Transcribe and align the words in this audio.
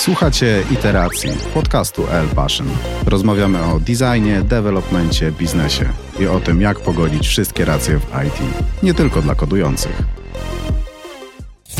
Słuchacie 0.00 0.62
Iteracji, 0.70 1.30
podcastu 1.54 2.06
L 2.10 2.28
Passion. 2.28 2.66
Rozmawiamy 3.06 3.64
o 3.64 3.80
designie, 3.80 4.42
developmencie, 4.42 5.32
biznesie 5.32 5.84
i 6.20 6.26
o 6.26 6.40
tym, 6.40 6.60
jak 6.60 6.80
pogodzić 6.80 7.26
wszystkie 7.26 7.64
racje 7.64 7.98
w 7.98 8.04
IT. 8.26 8.40
Nie 8.82 8.94
tylko 8.94 9.22
dla 9.22 9.34
kodujących. 9.34 10.02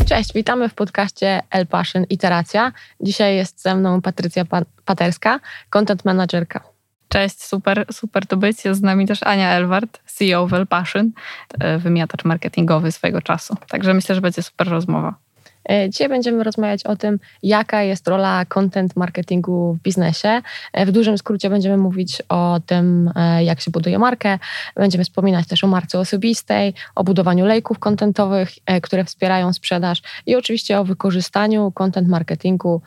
Cześć, 0.07 0.33
witamy 0.33 0.69
w 0.69 0.73
podcaście 0.73 1.41
El 1.49 1.67
Passion 1.67 2.03
Iteracja. 2.09 2.71
Dzisiaj 2.99 3.35
jest 3.35 3.61
ze 3.61 3.75
mną 3.75 4.01
Patrycja 4.01 4.45
Paterska, 4.85 5.39
content 5.69 6.05
managerka. 6.05 6.63
Cześć, 7.09 7.43
super, 7.43 7.85
super 7.91 8.27
to 8.27 8.37
być. 8.37 8.65
Jest 8.65 8.79
z 8.79 8.83
nami 8.83 9.07
też 9.07 9.23
Ania 9.23 9.49
Elwart, 9.49 9.99
CEO 10.05 10.47
w 10.47 10.53
El 10.53 10.67
Passion, 10.67 11.11
e, 11.59 11.77
wymiatacz 11.77 12.25
marketingowy 12.25 12.91
swojego 12.91 13.21
czasu. 13.21 13.55
Także 13.69 13.93
myślę, 13.93 14.15
że 14.15 14.21
będzie 14.21 14.43
super 14.43 14.67
rozmowa. 14.67 15.30
E, 15.69 15.89
dzisiaj 15.89 16.09
będziemy 16.09 16.43
rozmawiać 16.43 16.83
o 16.83 16.95
tym, 16.95 17.19
jaka 17.43 17.83
jest 17.83 18.07
rola 18.07 18.45
content 18.45 18.95
marketingu 18.95 19.73
w 19.73 19.81
biznesie. 19.81 20.41
E, 20.73 20.85
w 20.85 20.91
dużym 20.91 21.17
skrócie 21.17 21.49
będziemy 21.49 21.77
mówić 21.77 22.21
o 22.29 22.59
tym, 22.65 23.11
e, 23.15 23.43
jak 23.43 23.61
się 23.61 23.71
buduje 23.71 23.99
markę. 23.99 24.39
Będziemy 24.75 25.03
wspominać 25.03 25.47
też 25.47 25.63
o 25.63 25.67
marce 25.67 25.99
osobistej, 25.99 26.73
o 26.95 27.03
budowaniu 27.03 27.45
lejków 27.45 27.79
kontentowych, 27.79 28.49
które 28.81 29.03
wspierają 29.03 29.53
sprzedaż 29.53 30.01
i 30.25 30.35
oczywiście 30.35 30.79
o 30.79 30.83
wykorzystaniu 30.83 31.71
content 31.71 32.07
marketingu 32.07 32.81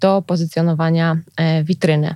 do 0.00 0.22
pozycjonowania 0.26 1.16
witryny. 1.62 2.14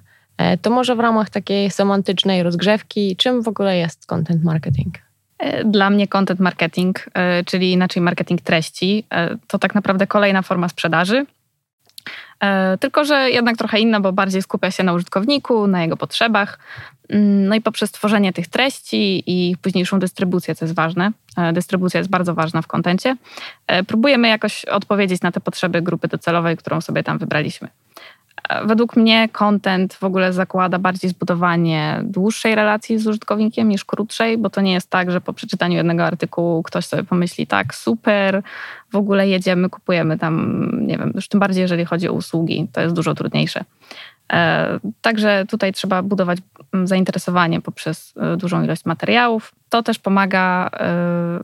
To 0.63 0.71
może 0.71 0.97
w 0.97 1.01
ramach 1.01 1.31
takiej 1.31 1.71
semantycznej 1.71 2.43
rozgrzewki, 2.43 3.17
czym 3.17 3.43
w 3.43 3.49
ogóle 3.49 3.77
jest 3.77 4.07
content 4.07 4.45
marketing? 4.45 5.08
E, 5.39 5.65
dla 5.65 5.91
mnie 5.91 6.09
content 6.09 6.41
marketing, 6.41 7.07
e, 7.15 7.45
czyli 7.45 7.73
inaczej 7.73 8.03
marketing 8.03 8.41
treści, 8.41 9.05
e, 9.11 9.37
to 9.47 9.59
tak 9.59 9.75
naprawdę 9.75 10.07
kolejna 10.07 10.43
forma 10.43 10.69
sprzedaży. 10.69 11.27
Tylko, 12.81 13.05
że 13.05 13.31
jednak 13.31 13.57
trochę 13.57 13.81
inna, 13.81 14.01
bo 14.01 14.13
bardziej 14.13 14.43
skupia 14.43 14.71
się 14.71 14.83
na 14.83 14.93
użytkowniku, 14.93 15.67
na 15.67 15.83
jego 15.83 15.97
potrzebach. 15.97 16.59
Mm, 17.09 17.47
no 17.47 17.55
i 17.55 17.61
poprzez 17.61 17.91
tworzenie 17.93 18.33
tych 18.33 18.49
treści 18.49 19.23
i 19.27 19.57
późniejszą 19.63 19.99
dystrybucję, 19.99 20.55
co 20.55 20.65
jest 20.65 20.75
ważne. 20.75 21.13
Dystrybucja 21.53 21.99
jest 21.99 22.11
bardzo 22.11 22.35
ważna 22.35 22.63
w 22.63 22.67
kontencie. 22.67 23.17
Próbujemy 23.87 24.29
jakoś 24.29 24.65
odpowiedzieć 24.65 25.23
na 25.23 25.33
te 25.33 25.41
potrzeby 25.41 25.83
grupy 25.83 26.09
docelowej, 26.09 26.57
którą 26.57 26.81
sobie 26.81 27.03
tam 27.03 27.19
wybraliśmy. 27.19 27.69
Według 28.65 28.97
mnie 28.97 29.29
content 29.29 29.95
w 29.95 30.05
ogóle 30.05 30.33
zakłada 30.33 30.79
bardziej 30.79 31.11
zbudowanie 31.11 32.01
dłuższej 32.05 32.55
relacji 32.55 32.99
z 32.99 33.07
użytkownikiem 33.07 33.69
niż 33.69 33.85
krótszej, 33.85 34.39
bo 34.39 34.51
to 34.51 34.61
nie 34.61 34.73
jest 34.73 34.91
tak, 34.91 35.11
że 35.11 35.21
po 35.21 35.33
przeczytaniu 35.33 35.77
jednego 35.77 36.05
artykułu 36.05 36.63
ktoś 36.63 36.87
sobie 36.87 37.05
pomyśli, 37.05 37.47
tak, 37.47 37.75
super, 37.75 38.43
w 38.93 38.97
ogóle 38.97 39.29
jedziemy, 39.29 39.71
kupujemy 39.71 40.19
tam, 40.19 40.71
nie 40.87 40.99
wiem, 40.99 41.13
już 41.15 41.29
tym 41.29 41.41
bardziej, 41.41 41.63
jeżeli 41.63 41.85
chodzi 41.85 42.09
o 42.09 42.13
usługi, 42.13 42.69
to 42.73 42.81
jest 42.81 42.95
dużo 42.95 43.15
trudniejsze. 43.15 43.65
E, 44.33 44.79
także 45.01 45.45
tutaj 45.49 45.73
trzeba 45.73 46.03
budować 46.03 46.39
mm, 46.75 46.87
zainteresowanie 46.87 47.61
poprzez 47.61 48.15
e, 48.17 48.37
dużą 48.37 48.65
ilość 48.65 48.85
materiałów. 48.85 49.55
To 49.69 49.83
też 49.83 49.99
pomaga 49.99 50.71
e, 50.73 51.41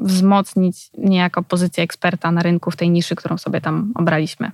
wzmocnić 0.00 0.90
niejako 0.98 1.42
pozycję 1.42 1.84
eksperta 1.84 2.32
na 2.32 2.42
rynku 2.42 2.70
w 2.70 2.76
tej 2.76 2.90
niszy, 2.90 3.16
którą 3.16 3.38
sobie 3.38 3.60
tam 3.60 3.92
obraliśmy. 3.94 4.50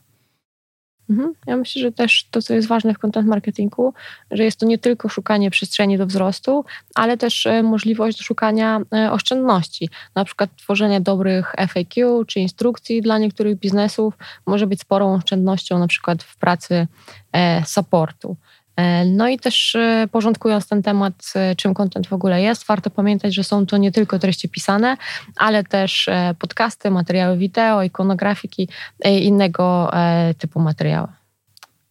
Mhm. 1.11 1.35
Ja 1.47 1.57
myślę, 1.57 1.83
że 1.83 1.93
też 1.93 2.27
to, 2.31 2.43
co 2.43 2.55
jest 2.55 2.69
ważne 2.69 2.95
w 2.95 2.99
content 2.99 3.29
marketingu, 3.29 3.95
że 4.31 4.45
jest 4.45 4.61
to 4.61 4.67
nie 4.67 4.79
tylko 4.79 5.09
szukanie 5.09 5.51
przestrzeni 5.51 5.99
do 5.99 6.07
wzrostu, 6.07 6.65
ale 6.95 7.17
też 7.17 7.47
e, 7.47 7.63
możliwość 7.63 8.23
szukania 8.23 8.81
e, 8.95 9.13
oszczędności. 9.13 9.89
Na 10.15 10.25
przykład 10.25 10.51
tworzenie 10.57 11.01
dobrych 11.01 11.55
FAQ 11.69 12.25
czy 12.27 12.41
instrukcji 12.41 13.03
dla 13.03 13.19
niektórych 13.19 13.59
biznesów 13.59 14.15
może 14.47 14.67
być 14.67 14.81
sporą 14.81 15.15
oszczędnością, 15.15 15.79
na 15.79 15.87
przykład 15.87 16.23
w 16.23 16.37
pracy 16.37 16.87
e, 17.33 17.65
supportu. 17.67 18.37
E, 18.81 19.05
no 19.05 19.29
i 19.29 19.39
też 19.39 19.75
e, 19.75 20.09
porządkując 20.13 20.69
ten 20.69 20.83
temat, 20.83 21.15
e, 21.37 21.55
czym 21.55 21.75
content 21.75 22.07
w 22.07 22.13
ogóle 22.13 22.43
jest, 22.43 22.67
warto 22.67 22.91
pamiętać, 22.91 23.35
że 23.35 23.45
są 23.45 23.67
to 23.67 23.77
nie 23.77 23.93
tylko 23.93 24.19
treści 24.19 24.49
pisane, 24.49 24.97
ale 25.37 25.65
też 25.65 26.11
podcasty, 26.39 26.91
materiały 26.91 27.37
wideo, 27.37 27.83
ikonografiki 27.83 28.69
i 29.05 29.25
innego 29.25 29.93
typu 30.39 30.61
materiały. 30.61 31.09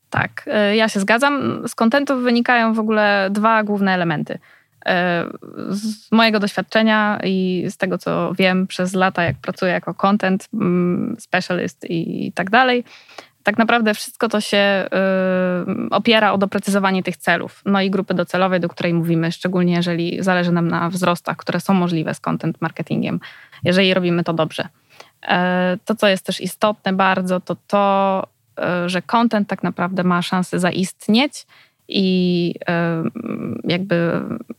Tak, 0.09 0.49
ja 0.73 0.89
się 0.89 0.99
zgadzam. 0.99 1.63
Z 1.67 1.75
kontentów 1.75 2.23
wynikają 2.23 2.73
w 2.73 2.79
ogóle 2.79 3.29
dwa 3.31 3.63
główne 3.63 3.93
elementy. 3.93 4.39
Z 5.69 6.11
mojego 6.11 6.39
doświadczenia 6.39 7.19
i 7.23 7.65
z 7.69 7.77
tego, 7.77 7.97
co 7.97 8.33
wiem 8.33 8.67
przez 8.67 8.93
lata, 8.93 9.23
jak 9.23 9.37
pracuję 9.37 9.71
jako 9.71 9.93
content 9.93 10.47
mm, 10.53 11.15
specialist 11.19 11.85
i 11.89 12.31
tak 12.35 12.49
dalej, 12.49 12.83
tak 13.49 13.57
naprawdę 13.57 13.93
wszystko 13.93 14.29
to 14.29 14.41
się 14.41 14.85
y, 15.87 15.89
opiera 15.89 16.33
o 16.33 16.37
doprecyzowanie 16.37 17.03
tych 17.03 17.17
celów, 17.17 17.61
no 17.65 17.81
i 17.81 17.89
grupy 17.89 18.13
docelowej, 18.13 18.59
do 18.59 18.69
której 18.69 18.93
mówimy, 18.93 19.31
szczególnie 19.31 19.73
jeżeli 19.73 20.23
zależy 20.23 20.51
nam 20.51 20.67
na 20.67 20.89
wzrostach, 20.89 21.37
które 21.37 21.59
są 21.59 21.73
możliwe 21.73 22.13
z 22.13 22.19
content 22.19 22.61
marketingiem, 22.61 23.19
jeżeli 23.63 23.93
robimy 23.93 24.23
to 24.23 24.33
dobrze. 24.33 24.67
E, 25.27 25.77
to, 25.85 25.95
co 25.95 26.07
jest 26.07 26.25
też 26.25 26.41
istotne 26.41 26.93
bardzo, 26.93 27.39
to 27.39 27.55
to, 27.67 28.27
e, 28.59 28.89
że 28.89 29.01
content 29.01 29.47
tak 29.47 29.63
naprawdę 29.63 30.03
ma 30.03 30.21
szansę 30.21 30.59
zaistnieć 30.59 31.45
i 31.87 32.55
e, 32.67 33.03
jakby 33.63 34.11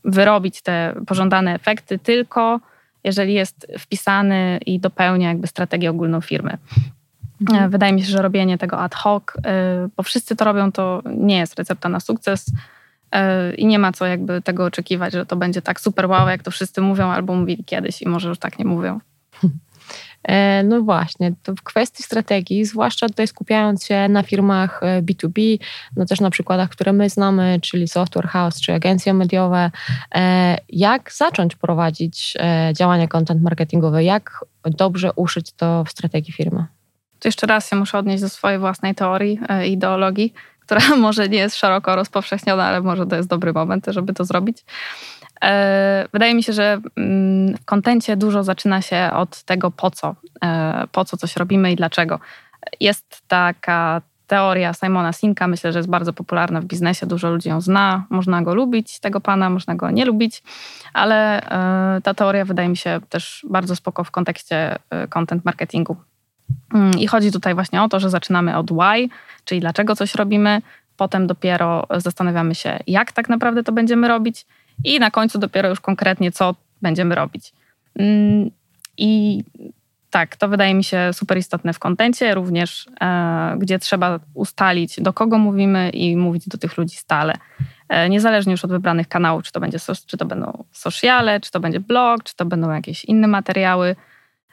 wyrobić 0.04 0.62
te 0.62 0.94
pożądane 1.06 1.54
efekty 1.54 1.98
tylko 1.98 2.60
jeżeli 3.04 3.34
jest 3.34 3.66
wpisany 3.78 4.60
i 4.66 4.80
dopełnia 4.80 5.28
jakby 5.28 5.46
strategię 5.46 5.90
ogólną 5.90 6.20
firmy. 6.20 6.58
Mhm. 7.40 7.64
E, 7.64 7.68
wydaje 7.68 7.92
mi 7.92 8.02
się, 8.02 8.08
że 8.08 8.22
robienie 8.22 8.58
tego 8.58 8.78
ad 8.78 8.94
hoc, 8.94 9.24
e, 9.44 9.88
bo 9.96 10.02
wszyscy 10.02 10.36
to 10.36 10.44
robią, 10.44 10.72
to 10.72 11.02
nie 11.16 11.38
jest 11.38 11.58
recepta 11.58 11.88
na 11.88 12.00
sukces 12.00 12.52
e, 13.12 13.54
i 13.54 13.66
nie 13.66 13.78
ma 13.78 13.92
co 13.92 14.06
jakby 14.06 14.42
tego 14.42 14.64
oczekiwać, 14.64 15.12
że 15.12 15.26
to 15.26 15.36
będzie 15.36 15.62
tak 15.62 15.80
super 15.80 16.06
wow, 16.06 16.28
jak 16.28 16.42
to 16.42 16.50
wszyscy 16.50 16.80
mówią 16.80 17.08
albo 17.08 17.34
mówili 17.34 17.64
kiedyś 17.64 18.02
i 18.02 18.08
może 18.08 18.28
już 18.28 18.38
tak 18.38 18.58
nie 18.58 18.64
mówią. 18.64 19.00
No 20.64 20.82
właśnie, 20.82 21.32
to 21.42 21.54
w 21.54 21.62
kwestii 21.62 22.02
strategii, 22.02 22.64
zwłaszcza 22.64 23.08
tutaj 23.08 23.26
skupiając 23.26 23.84
się 23.84 24.08
na 24.08 24.22
firmach 24.22 24.80
B2B, 25.02 25.58
no 25.96 26.06
też 26.06 26.20
na 26.20 26.30
przykładach, 26.30 26.68
które 26.68 26.92
my 26.92 27.10
znamy, 27.10 27.58
czyli 27.62 27.88
Software 27.88 28.28
House 28.28 28.60
czy 28.60 28.72
agencje 28.72 29.14
mediowe, 29.14 29.70
jak 30.68 31.12
zacząć 31.12 31.56
prowadzić 31.56 32.36
działania 32.72 33.08
content 33.08 33.42
marketingowe, 33.42 34.04
jak 34.04 34.44
dobrze 34.64 35.12
uszyć 35.12 35.52
to 35.52 35.84
w 35.84 35.90
strategii 35.90 36.32
firmy? 36.32 36.66
To 37.20 37.28
jeszcze 37.28 37.46
raz 37.46 37.70
się 37.70 37.76
muszę 37.76 37.98
odnieść 37.98 38.22
do 38.22 38.28
swojej 38.28 38.58
własnej 38.58 38.94
teorii, 38.94 39.40
e, 39.48 39.66
ideologii, 39.68 40.34
która 40.64 40.96
może 40.96 41.28
nie 41.28 41.38
jest 41.38 41.56
szeroko 41.56 41.96
rozpowszechniona, 41.96 42.64
ale 42.64 42.80
może 42.80 43.06
to 43.06 43.16
jest 43.16 43.28
dobry 43.28 43.52
moment, 43.52 43.86
żeby 43.88 44.14
to 44.14 44.24
zrobić. 44.24 44.64
E, 45.44 46.08
wydaje 46.12 46.34
mi 46.34 46.42
się, 46.42 46.52
że 46.52 46.80
mm, 46.96 47.56
w 47.56 47.64
kontencie 47.64 48.16
dużo 48.16 48.44
zaczyna 48.44 48.82
się 48.82 49.10
od 49.14 49.42
tego, 49.42 49.70
po 49.70 49.90
co, 49.90 50.14
e, 50.44 50.84
po 50.92 51.04
co 51.04 51.16
coś 51.16 51.36
robimy 51.36 51.72
i 51.72 51.76
dlaczego. 51.76 52.20
Jest 52.80 53.22
taka 53.28 54.02
teoria 54.26 54.74
Simona 54.74 55.12
Sinka, 55.12 55.46
myślę, 55.46 55.72
że 55.72 55.78
jest 55.78 55.88
bardzo 55.88 56.12
popularna 56.12 56.60
w 56.60 56.64
biznesie, 56.64 57.06
dużo 57.06 57.30
ludzi 57.30 57.48
ją 57.48 57.60
zna, 57.60 58.04
można 58.10 58.42
go 58.42 58.54
lubić, 58.54 59.00
tego 59.00 59.20
pana, 59.20 59.50
można 59.50 59.74
go 59.74 59.90
nie 59.90 60.04
lubić, 60.04 60.42
ale 60.92 61.42
ta 62.02 62.14
teoria 62.14 62.44
wydaje 62.44 62.68
mi 62.68 62.76
się 62.76 63.00
też 63.08 63.46
bardzo 63.50 63.76
spoko 63.76 64.04
w 64.04 64.10
kontekście 64.10 64.78
content 65.08 65.44
marketingu. 65.44 65.96
Mm, 66.74 66.98
I 66.98 67.06
chodzi 67.06 67.32
tutaj 67.32 67.54
właśnie 67.54 67.82
o 67.82 67.88
to, 67.88 68.00
że 68.00 68.10
zaczynamy 68.10 68.56
od 68.56 68.70
why, 68.70 69.08
czyli 69.44 69.60
dlaczego 69.60 69.96
coś 69.96 70.14
robimy, 70.14 70.62
potem 70.96 71.26
dopiero 71.26 71.86
zastanawiamy 71.96 72.54
się, 72.54 72.78
jak 72.86 73.12
tak 73.12 73.28
naprawdę 73.28 73.62
to 73.62 73.72
będziemy 73.72 74.08
robić, 74.08 74.46
i 74.84 74.98
na 75.00 75.10
końcu 75.10 75.38
dopiero 75.38 75.68
już 75.68 75.80
konkretnie, 75.80 76.32
co 76.32 76.54
będziemy 76.82 77.14
robić. 77.14 77.52
Mm, 77.98 78.50
I 78.98 79.42
tak, 80.10 80.36
to 80.36 80.48
wydaje 80.48 80.74
mi 80.74 80.84
się 80.84 81.10
super 81.12 81.38
istotne 81.38 81.72
w 81.72 81.78
kontencie, 81.78 82.34
również 82.34 82.88
e, 83.00 83.56
gdzie 83.58 83.78
trzeba 83.78 84.20
ustalić, 84.34 85.00
do 85.00 85.12
kogo 85.12 85.38
mówimy 85.38 85.90
i 85.90 86.16
mówić 86.16 86.48
do 86.48 86.58
tych 86.58 86.76
ludzi 86.78 86.96
stale. 86.96 87.34
E, 87.88 88.08
niezależnie 88.08 88.50
już 88.50 88.64
od 88.64 88.70
wybranych 88.70 89.08
kanałów, 89.08 89.42
czy 89.42 89.52
to, 89.52 89.60
będzie, 89.60 89.78
czy 90.06 90.16
to 90.16 90.24
będą 90.24 90.64
sociale, 90.72 91.40
czy 91.40 91.50
to 91.50 91.60
będzie 91.60 91.80
blog, 91.80 92.22
czy 92.22 92.36
to 92.36 92.44
będą 92.44 92.70
jakieś 92.70 93.04
inne 93.04 93.28
materiały. 93.28 93.96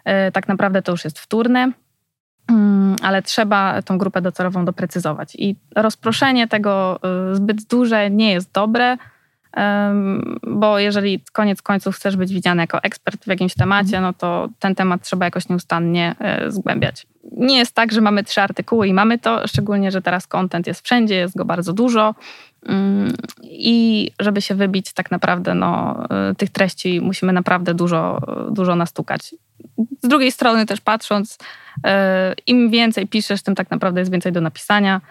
E, 0.06 0.32
tak 0.32 0.48
naprawdę 0.48 0.82
to 0.82 0.92
już 0.92 1.04
jest 1.04 1.20
wtórne. 1.20 1.72
Mm, 2.50 2.96
ale 3.02 3.22
trzeba 3.22 3.82
tą 3.82 3.98
grupę 3.98 4.22
docelową 4.22 4.66
doprecyzować. 4.66 5.36
I 5.36 5.56
rozproszenie 5.76 6.48
tego 6.48 7.00
y, 7.32 7.36
zbyt 7.36 7.64
duże 7.64 8.10
nie 8.10 8.32
jest 8.32 8.52
dobre, 8.52 8.98
bo 10.44 10.80
jeżeli 10.80 11.24
koniec 11.34 11.62
końców 11.62 11.96
chcesz 11.96 12.16
być 12.16 12.34
widziany 12.34 12.64
jako 12.64 12.84
ekspert 12.84 13.24
w 13.24 13.28
jakimś 13.28 13.54
temacie, 13.54 14.02
no 14.02 14.14
to 14.14 14.50
ten 14.60 14.76
temat 14.76 15.02
trzeba 15.02 15.26
jakoś 15.26 15.50
nieustannie 15.50 16.16
e, 16.20 16.52
zgłębiać. 16.52 17.08
Nie 17.32 17.58
jest 17.58 17.76
tak, 17.76 17.92
że 17.92 18.02
mamy 18.02 18.24
trzy 18.24 18.42
artykuły 18.42 18.88
i 18.88 18.94
mamy 18.94 19.20
to, 19.20 19.48
szczególnie, 19.48 19.92
że 19.92 20.02
teraz 20.02 20.28
content 20.28 20.68
jest 20.68 20.86
wszędzie, 20.86 21.16
jest 21.16 21.38
go 21.38 21.46
bardzo 21.46 21.74
dużo. 21.74 22.16
Mm, 22.66 23.14
I 23.44 24.12
żeby 24.20 24.42
się 24.42 24.56
wybić, 24.56 24.94
tak 24.94 25.12
naprawdę 25.12 25.54
no, 25.54 26.04
e, 26.10 26.36
tych 26.36 26.50
treści 26.50 27.02
musimy 27.02 27.34
naprawdę 27.34 27.74
dużo, 27.74 28.22
dużo 28.52 28.76
nastukać. 28.76 29.36
Z 30.04 30.08
drugiej 30.08 30.32
strony 30.32 30.66
też 30.66 30.82
patrząc, 30.82 31.38
im 32.48 32.70
więcej 32.70 33.08
piszesz, 33.08 33.42
tym 33.42 33.56
tak 33.56 33.72
naprawdę 33.72 34.02
jest 34.02 34.12
więcej 34.12 34.32
do 34.32 34.42
napisania. 34.42 35.02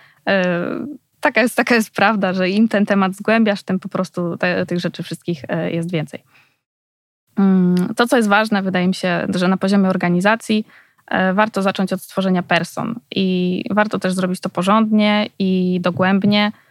Taka 1.21 1.43
jest, 1.43 1.57
taka 1.57 1.75
jest 1.75 1.91
prawda, 1.91 2.33
że 2.33 2.51
im 2.51 2.69
ten 2.69 2.87
temat 2.87 3.15
zgłębiasz, 3.15 3.63
tym 3.63 3.79
po 3.79 3.89
prostu 3.89 4.37
te, 4.37 4.67
tych 4.67 4.81
rzeczy 4.81 5.03
wszystkich 5.03 5.43
jest 5.71 5.93
więcej. 5.93 6.23
Mm, 7.39 7.95
to, 7.97 8.07
co 8.07 8.17
jest 8.17 8.29
ważne, 8.29 8.63
wydaje 8.63 8.89
mi 8.89 8.95
się, 8.95 9.27
że 9.35 9.49
na 9.49 9.57
poziomie 9.57 9.89
organizacji 9.89 10.67
warto 11.35 11.63
zacząć 11.63 11.93
od 11.93 12.03
stworzenia 12.03 12.43
person 12.43 13.01
i 13.11 13.65
warto 13.71 13.99
też 13.99 14.13
zrobić 14.13 14.41
to 14.41 14.49
porządnie 14.49 15.29
i 15.39 15.79
dogłębnie 15.81 16.53
E, 16.53 16.66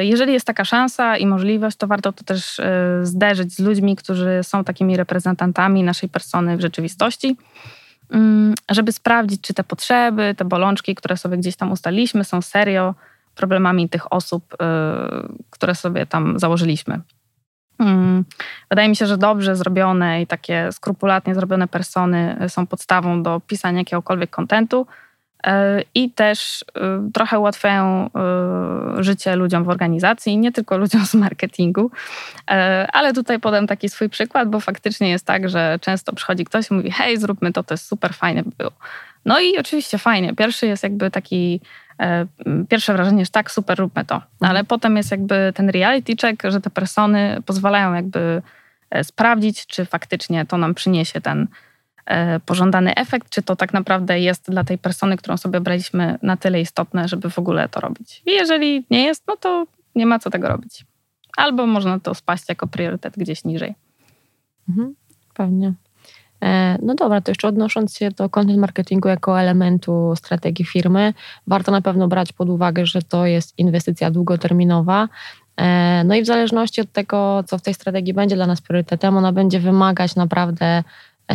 jeżeli 0.00 0.32
jest 0.32 0.46
taka 0.46 0.64
szansa 0.64 1.16
i 1.16 1.26
możliwość, 1.26 1.76
to 1.76 1.86
warto 1.86 2.12
to 2.12 2.24
też 2.24 2.60
e, 2.60 3.00
zderzyć 3.02 3.54
z 3.54 3.58
ludźmi, 3.58 3.96
którzy 3.96 4.40
są 4.42 4.64
takimi 4.64 4.96
reprezentantami 4.96 5.82
naszej 5.82 6.08
persony 6.08 6.56
w 6.56 6.60
rzeczywistości, 6.60 7.36
mm, 8.10 8.54
żeby 8.70 8.92
sprawdzić, 8.92 9.40
czy 9.40 9.54
te 9.54 9.64
potrzeby, 9.64 10.34
te 10.36 10.44
bolączki, 10.44 10.94
które 10.94 11.16
sobie 11.16 11.36
gdzieś 11.36 11.56
tam 11.56 11.72
ustaliliśmy, 11.72 12.24
są 12.24 12.42
serio 12.42 12.94
problemami 13.34 13.88
tych 13.88 14.12
osób, 14.12 14.56
e, 14.62 15.28
które 15.50 15.74
sobie 15.74 16.06
tam 16.06 16.38
założyliśmy. 16.38 17.00
Mm, 17.78 18.24
wydaje 18.70 18.88
mi 18.88 18.96
się, 18.96 19.06
że 19.06 19.18
dobrze 19.18 19.56
zrobione 19.56 20.22
i 20.22 20.26
takie 20.26 20.72
skrupulatnie 20.72 21.34
zrobione 21.34 21.68
persony 21.68 22.36
są 22.48 22.66
podstawą 22.66 23.22
do 23.22 23.40
pisania 23.46 23.78
jakiegokolwiek 23.78 24.30
kontentu. 24.30 24.86
E, 25.46 25.82
i 25.94 26.10
też 26.10 26.64
e, 26.74 27.10
trochę 27.14 27.38
ułatwiają 27.38 28.10
e, 28.98 29.02
życie 29.02 29.36
ludziom 29.36 29.64
w 29.64 29.68
organizacji, 29.68 30.38
nie 30.38 30.52
tylko 30.52 30.78
ludziom 30.78 31.06
z 31.06 31.14
marketingu. 31.14 31.90
Ale 32.92 33.12
tutaj 33.12 33.40
podam 33.40 33.66
taki 33.66 33.88
swój 33.88 34.08
przykład, 34.08 34.48
bo 34.48 34.60
faktycznie 34.60 35.10
jest 35.10 35.26
tak, 35.26 35.48
że 35.48 35.78
często 35.80 36.12
przychodzi 36.12 36.44
ktoś 36.44 36.70
i 36.70 36.74
mówi: 36.74 36.90
Hej, 36.90 37.18
zróbmy 37.18 37.52
to, 37.52 37.62
to 37.62 37.74
jest 37.74 37.86
super 37.86 38.14
fajne 38.14 38.42
by 38.42 38.50
było. 38.58 38.72
No 39.24 39.40
i 39.40 39.58
oczywiście 39.58 39.98
fajnie. 39.98 40.34
Pierwszy 40.34 40.66
jest 40.66 40.82
jakby 40.82 41.10
taki, 41.10 41.60
pierwsze 42.68 42.92
wrażenie, 42.92 43.24
że 43.24 43.30
tak, 43.30 43.50
super, 43.50 43.78
róbmy 43.78 44.04
to. 44.04 44.14
Mhm. 44.14 44.30
Ale 44.40 44.64
potem 44.64 44.96
jest 44.96 45.10
jakby 45.10 45.52
ten 45.54 45.70
reality 45.70 46.12
check, 46.20 46.42
że 46.44 46.60
te 46.60 46.70
persony 46.70 47.42
pozwalają 47.46 47.94
jakby 47.94 48.42
sprawdzić, 49.02 49.66
czy 49.66 49.84
faktycznie 49.84 50.46
to 50.46 50.58
nam 50.58 50.74
przyniesie 50.74 51.20
ten, 51.20 51.46
pożądany 52.46 52.94
efekt, 52.94 53.30
czy 53.30 53.42
to 53.42 53.56
tak 53.56 53.72
naprawdę 53.72 54.20
jest 54.20 54.50
dla 54.50 54.64
tej 54.64 54.78
persony, 54.78 55.16
którą 55.16 55.36
sobie 55.36 55.60
braliśmy 55.60 56.18
na 56.22 56.36
tyle 56.36 56.60
istotne, 56.60 57.08
żeby 57.08 57.30
w 57.30 57.38
ogóle 57.38 57.68
to 57.68 57.80
robić. 57.80 58.22
I 58.26 58.30
jeżeli 58.30 58.86
nie 58.90 59.04
jest, 59.04 59.24
no 59.28 59.36
to 59.36 59.66
nie 59.94 60.06
ma 60.06 60.18
co 60.18 60.30
tego 60.30 60.48
robić. 60.48 60.84
Albo 61.36 61.66
można 61.66 62.00
to 62.00 62.14
spaść 62.14 62.48
jako 62.48 62.66
priorytet 62.66 63.14
gdzieś 63.16 63.44
niżej. 63.44 63.74
Mhm, 64.68 64.94
pewnie. 65.34 65.72
E, 66.42 66.78
no 66.82 66.94
dobra, 66.94 67.20
to 67.20 67.30
jeszcze 67.30 67.48
odnosząc 67.48 67.96
się 67.96 68.10
do 68.10 68.28
content 68.28 68.58
marketingu 68.58 69.08
jako 69.08 69.40
elementu 69.40 70.12
strategii 70.16 70.64
firmy, 70.64 71.14
warto 71.46 71.72
na 71.72 71.80
pewno 71.80 72.08
brać 72.08 72.32
pod 72.32 72.48
uwagę, 72.48 72.86
że 72.86 73.02
to 73.02 73.26
jest 73.26 73.58
inwestycja 73.58 74.10
długoterminowa. 74.10 75.08
E, 75.56 76.02
no 76.04 76.14
i 76.14 76.22
w 76.22 76.26
zależności 76.26 76.80
od 76.80 76.92
tego, 76.92 77.44
co 77.46 77.58
w 77.58 77.62
tej 77.62 77.74
strategii 77.74 78.14
będzie 78.14 78.36
dla 78.36 78.46
nas 78.46 78.60
priorytetem, 78.60 79.16
ona 79.16 79.32
będzie 79.32 79.60
wymagać 79.60 80.16
naprawdę 80.16 80.84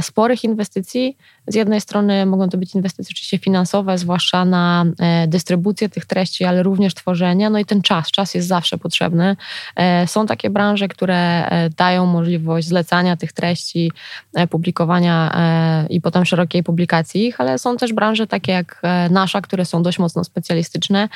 sporych 0.02 0.44
inwestycji. 0.44 1.18
Z 1.48 1.56
jednej 1.56 1.82
strony 1.82 2.26
mogą 2.26 2.50
to 2.50 2.58
być 2.58 2.76
inwestycje 2.76 3.14
oczywiście 3.14 3.38
finansowe, 3.38 3.98
zwłaszcza 3.98 4.46
na 4.46 4.86
e, 5.00 5.28
dystrybucję 5.28 5.90
tych 5.90 6.06
treści, 6.06 6.46
ale 6.46 6.64
również 6.64 6.94
tworzenia. 6.94 7.50
No 7.50 7.60
i 7.60 7.66
ten 7.66 7.82
czas, 7.82 8.12
czas 8.12 8.36
jest 8.36 8.48
zawsze 8.48 8.78
potrzebny. 8.78 9.36
E, 9.76 10.08
są 10.08 10.26
takie 10.26 10.50
branże, 10.50 10.88
które 10.88 11.50
e, 11.50 11.70
dają 11.70 12.06
możliwość 12.06 12.68
zlecania 12.68 13.18
tych 13.18 13.34
treści, 13.34 13.92
publikowania 14.50 15.36
i 15.90 16.02
potem 16.02 16.26
szerokiej 16.26 16.64
publikacji 16.64 17.28
ich, 17.28 17.42
ale 17.42 17.60
są 17.60 17.78
też 17.78 17.94
branże 17.94 18.28
takie 18.28 18.52
jak 18.52 18.82
nasza, 19.10 19.42
które 19.42 19.66
są 19.66 19.84
dość 19.84 20.00
mocno 20.00 20.24
specjalistyczne 20.24 21.10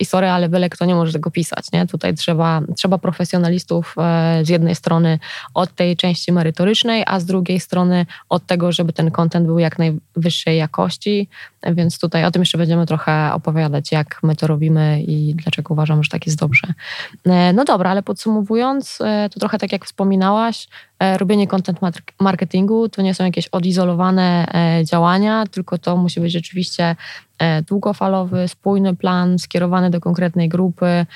i 0.00 0.04
sorry, 0.04 0.28
ale 0.28 0.48
byle 0.48 0.70
kto 0.70 0.84
nie 0.84 0.94
może 0.94 1.12
tego 1.12 1.30
pisać. 1.30 1.72
Nie? 1.72 1.86
Tutaj 1.86 2.14
trzeba, 2.14 2.60
trzeba 2.76 2.98
profesjonalistów 2.98 3.96
z 4.42 4.48
jednej 4.48 4.74
strony 4.74 5.18
od 5.54 5.74
tej 5.74 5.96
części 5.96 6.32
merytorycznej, 6.32 7.04
a 7.06 7.20
z 7.20 7.24
drugiej 7.24 7.60
strony 7.60 8.06
od 8.28 8.46
tego, 8.46 8.72
żeby 8.72 8.92
ten 8.92 9.10
kontent 9.10 9.45
był 9.46 9.58
jak 9.58 9.78
najwyższej 9.78 10.58
jakości, 10.58 11.28
więc 11.62 11.98
tutaj 11.98 12.24
o 12.24 12.30
tym 12.30 12.42
jeszcze 12.42 12.58
będziemy 12.58 12.86
trochę 12.86 13.30
opowiadać, 13.32 13.92
jak 13.92 14.20
my 14.22 14.36
to 14.36 14.46
robimy 14.46 15.02
i 15.02 15.34
dlaczego 15.34 15.74
uważam, 15.74 16.04
że 16.04 16.10
tak 16.10 16.26
jest 16.26 16.38
dobrze. 16.38 16.66
E, 17.26 17.52
no 17.52 17.64
dobra, 17.64 17.90
ale 17.90 18.02
podsumowując, 18.02 18.98
e, 19.00 19.28
to 19.32 19.40
trochę 19.40 19.58
tak 19.58 19.72
jak 19.72 19.84
wspominałaś, 19.84 20.68
e, 20.98 21.18
robienie 21.18 21.46
content 21.46 21.78
marketingu 22.20 22.88
to 22.88 23.02
nie 23.02 23.14
są 23.14 23.24
jakieś 23.24 23.48
odizolowane 23.48 24.46
działania, 24.84 25.44
tylko 25.50 25.78
to 25.78 25.96
musi 25.96 26.20
być 26.20 26.32
rzeczywiście 26.32 26.96
długofalowy, 27.68 28.48
spójny 28.48 28.96
plan 28.96 29.38
skierowany 29.38 29.90
do 29.90 30.00
konkretnej 30.00 30.48
grupy, 30.48 31.06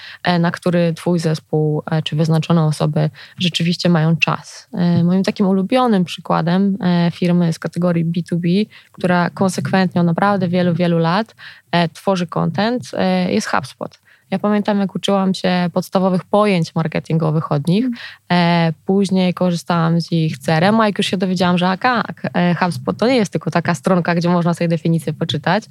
na 0.41 0.51
który 0.51 0.95
Twój 0.95 1.19
zespół 1.19 1.83
czy 2.05 2.17
wyznaczone 2.17 2.65
osoby 2.65 3.11
rzeczywiście 3.39 3.89
mają 3.89 4.17
czas. 4.17 4.69
Moim 5.05 5.23
takim 5.23 5.47
ulubionym 5.47 6.05
przykładem 6.05 6.79
firmy 7.13 7.53
z 7.53 7.59
kategorii 7.59 8.05
B2B, 8.07 8.67
która 8.93 9.31
konsekwentnie 9.31 10.03
naprawdę 10.03 10.31
naprawdę 10.31 10.49
wielu, 10.49 10.75
wielu 10.75 10.99
lat 10.99 11.35
e, 11.73 11.89
tworzy 11.89 12.27
content, 12.27 12.91
e, 12.95 13.33
jest 13.33 13.49
HubSpot. 13.49 13.99
Ja 14.31 14.39
pamiętam, 14.39 14.81
jak 14.81 14.95
uczyłam 14.95 15.35
się 15.35 15.71
podstawowych 15.73 16.25
pojęć 16.25 16.75
marketingowych 16.75 17.53
od 17.53 17.67
nich. 17.67 17.87
E, 18.33 18.73
później 18.87 19.35
korzystałam 19.35 20.01
z 20.01 20.13
ich 20.13 20.39
CRM, 20.39 20.81
a 20.81 20.87
jak 20.87 20.99
już 20.99 21.07
się 21.07 21.17
dowiedziałam, 21.17 21.59
że 21.59 21.79
tak, 21.81 22.33
HubSpot 22.59 22.97
to 22.97 23.07
nie 23.07 23.17
jest 23.17 23.33
tylko 23.33 23.51
taka 23.51 23.75
stronka, 23.75 24.15
gdzie 24.15 24.29
można 24.29 24.55
sobie 24.55 24.69
definicję 24.69 25.13
poczytać, 25.13 25.65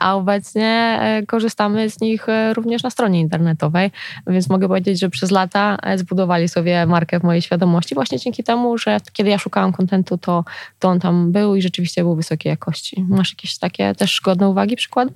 a 0.00 0.14
obecnie 0.14 1.00
korzystamy 1.26 1.90
z 1.90 2.00
nich 2.00 2.26
również 2.52 2.82
na 2.82 2.90
stronie 2.90 3.20
internetowej, 3.20 3.90
więc 4.26 4.48
mogę 4.48 4.68
powiedzieć, 4.68 5.00
że 5.00 5.10
przez 5.10 5.30
lata 5.30 5.78
zbudowali 5.96 6.48
sobie 6.48 6.86
markę 6.86 7.20
w 7.20 7.22
mojej 7.22 7.42
świadomości 7.42 7.94
właśnie 7.94 8.18
dzięki 8.18 8.44
temu, 8.44 8.78
że 8.78 8.98
kiedy 9.12 9.30
ja 9.30 9.38
szukałam 9.38 9.72
kontentu, 9.72 10.18
to, 10.18 10.44
to 10.78 10.88
on 10.88 11.00
tam 11.00 11.32
był 11.32 11.54
i 11.54 11.62
rzeczywiście 11.62 12.02
był 12.02 12.16
wysokiej 12.16 12.50
jakości. 12.50 13.04
Masz 13.08 13.32
jakieś 13.32 13.58
takie 13.58 13.94
też 13.94 14.20
godne 14.20 14.48
uwagi 14.48 14.76
przykłady? 14.76 15.12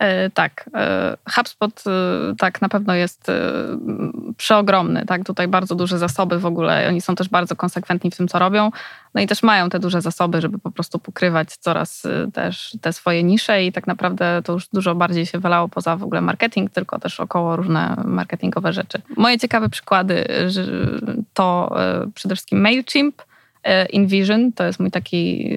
E, 0.00 0.30
tak, 0.30 0.70
e, 0.74 1.16
HubSpot 1.34 1.84
e, 1.86 1.90
tak 2.38 2.62
na 2.62 2.68
pewno 2.68 2.94
jest 2.94 3.30
przeogromny, 4.36 5.06
tak, 5.06 5.24
tutaj 5.24 5.48
bardzo 5.48 5.74
duże 5.74 5.98
zasoby 5.98 6.38
w 6.38 6.46
ogóle, 6.46 6.88
oni 6.88 7.00
są 7.00 7.14
też 7.14 7.28
bardzo 7.28 7.56
konsekwentni 7.56 8.10
w 8.10 8.16
tym, 8.16 8.28
co 8.28 8.38
robią, 8.38 8.70
no 9.14 9.20
i 9.20 9.26
też 9.26 9.42
mają 9.42 9.70
te 9.70 9.78
duże 9.78 10.00
zasoby, 10.00 10.40
żeby 10.40 10.58
po 10.58 10.70
prostu 10.70 10.98
pokrywać 10.98 11.56
coraz 11.56 12.02
też 12.32 12.76
te 12.80 12.92
swoje 12.92 13.22
nisze 13.22 13.64
i 13.64 13.72
tak 13.72 13.86
naprawdę 13.86 14.42
to 14.44 14.52
już 14.52 14.68
dużo 14.68 14.94
bardziej 14.94 15.26
się 15.26 15.38
wylało 15.38 15.68
poza 15.68 15.96
w 15.96 16.02
ogóle 16.02 16.20
marketing, 16.20 16.70
tylko 16.70 16.98
też 16.98 17.20
około 17.20 17.56
różne 17.56 17.96
marketingowe 18.04 18.72
rzeczy. 18.72 19.02
Moje 19.16 19.38
ciekawe 19.38 19.68
przykłady 19.68 20.24
to 21.34 21.76
przede 22.14 22.34
wszystkim 22.34 22.60
MailChimp, 22.60 23.22
InVision, 23.92 24.52
to 24.52 24.64
jest 24.64 24.80
mój 24.80 24.90
taki 24.90 25.56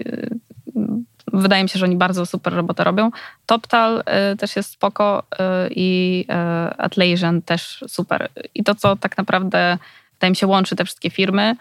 wydaje 1.34 1.64
mi 1.64 1.70
się, 1.70 1.80
że 1.80 1.86
oni 1.86 1.96
bardzo 1.96 2.26
super 2.26 2.54
robotę 2.54 2.84
robią. 2.84 3.12
TopTal 3.46 4.04
y, 4.34 4.38
też 4.38 4.56
jest 4.56 4.72
spoko 4.72 5.24
y, 5.34 5.38
i 5.76 6.26
y, 6.30 6.78
Atlassian 6.78 7.42
też 7.42 7.84
super. 7.88 8.30
I 8.56 8.64
to, 8.64 8.76
co 8.76 8.96
tak 8.96 9.18
naprawdę 9.18 9.78
wydaje 10.14 10.30
mi 10.30 10.36
się 10.36 10.48
łączy 10.48 10.76
te 10.76 10.86
wszystkie 10.86 11.10
firmy, 11.10 11.56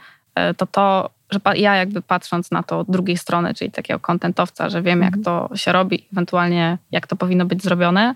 to 0.56 0.66
to, 0.66 1.10
że 1.30 1.40
ja 1.54 1.76
jakby 1.76 2.02
patrząc 2.02 2.50
na 2.50 2.62
to 2.62 2.78
od 2.78 2.90
drugiej 2.90 3.16
strony, 3.16 3.54
czyli 3.54 3.70
takiego 3.70 4.00
kontentowca, 4.00 4.68
że 4.68 4.82
wiem 4.82 5.02
jak 5.02 5.14
mhm. 5.16 5.24
to 5.24 5.56
się 5.56 5.72
robi, 5.72 6.06
ewentualnie 6.12 6.78
jak 6.90 7.06
to 7.06 7.16
powinno 7.16 7.44
być 7.44 7.62
zrobione, 7.62 8.14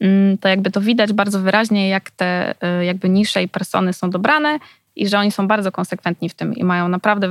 mm, 0.00 0.38
to 0.38 0.48
jakby 0.48 0.70
to 0.70 0.80
widać 0.80 1.12
bardzo 1.12 1.40
wyraźnie, 1.40 1.88
jak 1.88 2.10
te 2.10 2.54
jakby 2.82 3.08
nisze 3.08 3.42
i 3.42 3.48
persony 3.48 3.92
są 3.92 4.10
dobrane 4.10 4.58
i 4.96 5.08
że 5.08 5.18
oni 5.18 5.32
są 5.32 5.48
bardzo 5.48 5.72
konsekwentni 5.72 6.28
w 6.28 6.34
tym 6.34 6.54
i 6.54 6.64
mają 6.64 6.88
naprawdę 6.88 7.28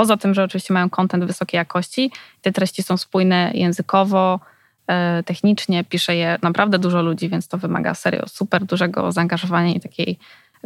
Poza 0.00 0.16
tym, 0.16 0.34
że 0.34 0.44
oczywiście 0.44 0.74
mają 0.74 0.90
kontent 0.90 1.24
wysokiej 1.24 1.58
jakości, 1.58 2.12
te 2.42 2.52
treści 2.52 2.82
są 2.82 2.96
spójne 2.96 3.50
językowo, 3.54 4.40
e, 4.86 5.22
technicznie, 5.22 5.84
pisze 5.84 6.16
je 6.16 6.38
naprawdę 6.42 6.78
dużo 6.78 7.02
ludzi, 7.02 7.28
więc 7.28 7.48
to 7.48 7.58
wymaga 7.58 7.94
serio 7.94 8.28
super 8.28 8.64
dużego 8.64 9.12
zaangażowania 9.12 9.74
i 9.74 9.80
takiej 9.80 10.18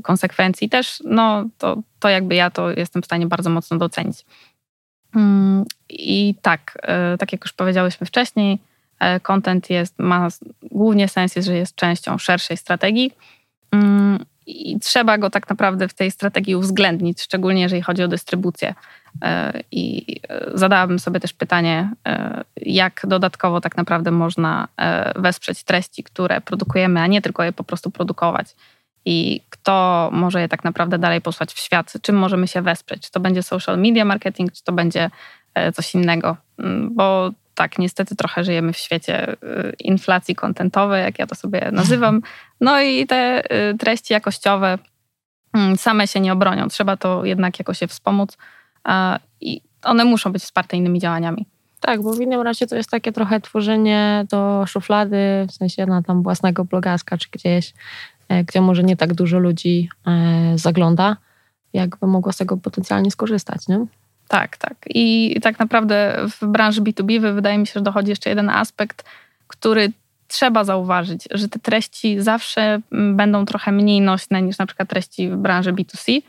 konsekwencji 0.03 0.69
też, 0.69 1.03
no 1.05 1.45
to, 1.59 1.76
to 2.00 2.09
jakby 2.09 2.35
ja 2.35 2.50
to 2.50 2.71
jestem 2.71 3.03
w 3.03 3.05
stanie 3.05 3.26
bardzo 3.26 3.50
mocno 3.50 3.79
docenić. 3.79 4.25
Mm, 5.17 5.64
I 5.88 6.35
tak, 6.43 6.79
e, 6.83 7.19
tak 7.19 7.33
jak 7.33 7.45
już 7.45 7.53
powiedziałyśmy 7.53 8.07
wcześniej, 8.07 8.59
e, 9.00 9.21
content 9.21 9.71
jest, 9.71 9.99
ma 9.99 10.29
głównie 10.62 11.09
sens, 11.09 11.35
że 11.37 11.55
jest 11.55 11.75
częścią 11.75 12.19
szerszej 12.19 12.57
strategii. 12.57 13.12
Mm, 13.73 14.25
I 14.47 14.81
trzeba 14.81 15.19
go 15.19 15.31
tak 15.31 15.49
naprawdę 15.50 15.88
w 15.88 15.95
tej 15.95 16.11
strategii 16.11 16.57
uwzględnić, 16.57 17.23
szczególnie 17.23 17.62
jeżeli 17.62 17.83
chodzi 17.83 18.03
o 18.03 18.09
dystrybucję. 18.09 18.75
E, 19.23 19.61
I 19.71 20.16
e, 20.28 20.50
zadałabym 20.54 20.99
sobie 20.99 21.21
też 21.21 21.33
pytanie, 21.33 21.90
e, 22.09 22.44
jak 22.56 23.00
dodatkowo 23.09 23.61
tak 23.61 23.76
naprawdę 23.76 24.11
można 24.11 24.68
wesprzeć 25.16 25.64
treści, 25.64 26.04
które 26.04 26.40
produkujemy, 26.40 27.00
a 27.00 27.06
nie 27.06 27.23
tylko 27.23 27.42
je 27.42 27.52
po 27.52 27.64
prostu 27.64 27.90
produkować. 27.90 28.56
I 29.04 29.40
kto 29.50 30.09
może 30.12 30.40
je 30.40 30.49
tak 30.49 30.64
naprawdę 30.64 30.99
dalej 30.99 31.21
posłać 31.21 31.52
w 31.52 31.59
świat, 31.59 31.92
czym 32.02 32.16
możemy 32.16 32.49
się 32.49 32.62
wesprzeć? 32.62 33.02
Czy 33.02 33.11
to 33.11 33.21
będzie 33.21 33.42
social 33.42 33.78
media 33.78 34.04
marketing, 34.04 34.52
czy 34.52 34.64
to 34.64 34.73
będzie 34.73 35.11
coś 35.75 35.94
innego, 35.94 36.37
mm, 36.59 36.94
bo 36.94 37.30
tak, 37.54 37.78
niestety 37.78 38.16
trochę 38.16 38.44
żyjemy 38.44 38.73
w 38.73 38.76
świecie 38.76 39.37
inflacji 39.78 40.35
kontentowej, 40.35 41.04
jak 41.04 41.18
ja 41.18 41.26
to 41.26 41.35
sobie 41.35 41.68
nazywam. 41.73 42.21
No 42.61 42.80
i 42.80 43.06
te 43.06 43.42
treści 43.78 44.12
jakościowe 44.12 44.78
mm, 45.54 45.76
same 45.76 46.06
się 46.06 46.21
nie 46.21 46.33
obronią. 46.33 46.68
Trzeba 46.68 46.97
to 46.97 47.25
jednak 47.25 47.59
jakoś 47.59 47.78
się 47.78 47.87
wspomóc 47.87 48.37
i 49.41 49.61
one 49.83 50.05
muszą 50.05 50.33
być 50.33 50.43
wsparte 50.43 50.76
innymi 50.76 50.99
działaniami. 50.99 51.47
Tak, 51.81 52.03
bo 52.03 52.12
w 52.12 52.21
innym 52.21 52.41
razie 52.41 52.67
to 52.67 52.76
jest 52.76 52.91
takie 52.91 53.12
trochę 53.12 53.41
tworzenie 53.41 54.26
do 54.31 54.64
szuflady, 54.67 55.47
w 55.49 55.53
sensie 55.53 55.87
na 55.87 56.03
tam 56.03 56.23
własnego 56.23 56.64
blogaska 56.64 57.19
czy 57.19 57.29
gdzieś, 57.33 57.75
e, 58.29 58.45
gdzie 58.45 58.61
może 58.61 58.83
nie 58.83 58.97
tak 58.97 59.14
dużo 59.14 59.38
ludzi 59.38 59.88
e, 60.07 60.59
zagląda, 60.59 61.17
jakby 61.73 62.07
mogło 62.07 62.33
z 62.33 62.37
tego 62.37 62.57
potencjalnie 62.57 63.11
skorzystać, 63.11 63.69
nie? 63.69 63.87
Tak, 64.29 64.57
tak. 64.57 64.76
I 64.88 65.37
tak 65.43 65.59
naprawdę 65.59 66.17
w 66.41 66.47
branży 66.47 66.83
B2B 66.83 67.35
wydaje 67.35 67.59
mi 67.59 67.67
się, 67.67 67.73
że 67.75 67.81
dochodzi 67.81 68.11
jeszcze 68.11 68.31
jeden 68.31 68.50
aspekt, 68.50 69.05
który 69.47 69.93
trzeba 70.29 70.64
zauważyć, 70.64 71.29
że 71.31 71.49
te 71.49 71.59
treści 71.59 72.21
zawsze 72.21 72.81
będą 72.91 73.45
trochę 73.47 73.73
mniej 73.73 74.00
nośne 74.00 74.43
niż 74.43 74.59
na 74.59 74.67
przykład 74.67 74.88
treści 74.88 75.31
w 75.31 75.37
branży 75.37 75.73
B2C, 75.73 76.23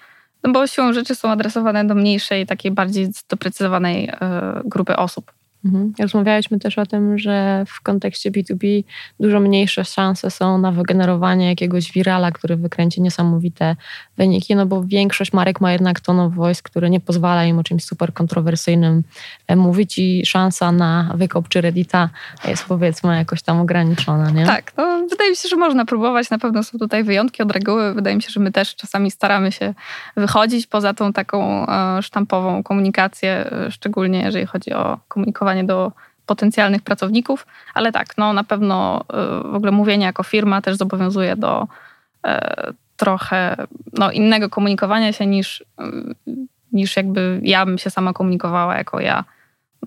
no 0.45 0.53
bo 0.53 0.67
siłą 0.67 0.93
rzeczy 0.93 1.15
są 1.15 1.29
adresowane 1.29 1.85
do 1.85 1.95
mniejszej, 1.95 2.45
takiej 2.45 2.71
bardziej 2.71 3.07
doprecyzowanej 3.29 4.09
e, 4.09 4.61
grupy 4.65 4.95
osób. 4.95 5.31
Mhm. 5.65 5.93
Rozmawialiśmy 5.99 6.59
też 6.59 6.77
o 6.77 6.85
tym, 6.85 7.17
że 7.17 7.63
w 7.67 7.81
kontekście 7.81 8.31
B2B 8.31 8.83
dużo 9.19 9.39
mniejsze 9.39 9.85
szanse 9.85 10.31
są 10.31 10.57
na 10.57 10.71
wygenerowanie 10.71 11.49
jakiegoś 11.49 11.91
wirala, 11.91 12.31
który 12.31 12.55
wykręci 12.57 13.01
niesamowite 13.01 13.75
wyniki, 14.17 14.55
no 14.55 14.65
bo 14.65 14.83
większość 14.83 15.33
marek 15.33 15.61
ma 15.61 15.71
jednak 15.71 15.99
tone 15.99 16.23
of 16.23 16.33
voice, 16.33 16.61
który 16.63 16.89
nie 16.89 16.99
pozwala 16.99 17.45
im 17.45 17.59
o 17.59 17.63
czymś 17.63 17.85
super 17.85 18.13
kontrowersyjnym 18.13 19.03
e, 19.47 19.55
mówić 19.55 19.97
i 19.97 20.25
szansa 20.25 20.71
na 20.71 21.11
wykop 21.15 21.47
czy 21.47 21.61
Reddita 21.61 22.09
jest 22.47 22.65
powiedzmy 22.65 23.17
jakoś 23.17 23.41
tam 23.41 23.59
ograniczona, 23.59 24.29
nie? 24.29 24.45
Tak, 24.45 24.71
no, 24.77 25.07
wydaje 25.09 25.29
mi 25.29 25.35
się, 25.35 25.49
że 25.49 25.55
można 25.55 25.85
próbować, 25.85 26.29
na 26.29 26.39
pewno 26.39 26.63
są 26.63 26.79
tutaj 26.79 27.03
wyjątki 27.03 27.43
od 27.43 27.51
reguły. 27.51 27.93
Wydaje 27.93 28.15
mi 28.15 28.21
się, 28.21 28.29
że 28.29 28.39
my 28.39 28.51
też 28.51 28.75
czasami 28.75 29.11
staramy 29.11 29.51
się 29.51 29.73
wychodzić 30.17 30.67
poza 30.67 30.93
tą 30.93 31.13
taką 31.13 31.67
e, 31.67 32.01
sztampową 32.01 32.63
komunikację, 32.63 33.51
e, 33.51 33.71
szczególnie 33.71 34.21
jeżeli 34.21 34.45
chodzi 34.45 34.73
o 34.73 34.99
komunikowanie 35.07 35.63
do 35.63 35.91
potencjalnych 36.25 36.81
pracowników, 36.81 37.47
ale 37.73 37.91
tak, 37.91 38.17
no 38.17 38.33
na 38.33 38.43
pewno 38.43 39.03
w 39.51 39.55
ogóle 39.55 39.71
mówienie 39.71 40.05
jako 40.05 40.23
firma 40.23 40.61
też 40.61 40.77
zobowiązuje 40.77 41.35
do 41.35 41.67
trochę 42.97 43.55
no, 43.93 44.11
innego 44.11 44.49
komunikowania 44.49 45.13
się 45.13 45.25
niż, 45.25 45.63
niż 46.71 46.95
jakby 46.97 47.39
ja 47.43 47.65
bym 47.65 47.77
się 47.77 47.89
sama 47.89 48.13
komunikowała 48.13 48.77
jako 48.77 48.99
ja. 48.99 49.23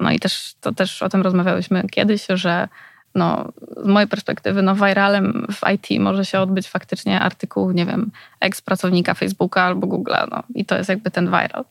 No 0.01 0.11
i 0.11 0.19
też 0.19 0.55
to 0.61 0.73
też 0.73 1.03
o 1.03 1.09
tym 1.09 1.23
rozmawiałyśmy 1.23 1.83
kiedyś, 1.91 2.27
że 2.29 2.69
no, 3.15 3.53
z 3.85 3.87
mojej 3.87 4.09
perspektywy, 4.09 4.63
no, 4.63 4.75
viralem 4.75 5.47
w 5.53 5.71
IT 5.73 6.01
może 6.01 6.25
się 6.25 6.41
odbyć 6.41 6.69
faktycznie 6.69 7.21
artykuł, 7.21 7.71
nie 7.71 7.87
wiem, 7.87 8.11
eks-pracownika 8.41 9.15
Facebooka 9.15 9.63
albo 9.63 9.87
Google'a, 9.87 10.29
no 10.31 10.43
i 10.55 10.65
to 10.65 10.77
jest 10.77 10.89
jakby 10.89 11.11
ten 11.11 11.27
viral. 11.27 11.65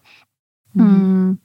Mm. 0.75 1.37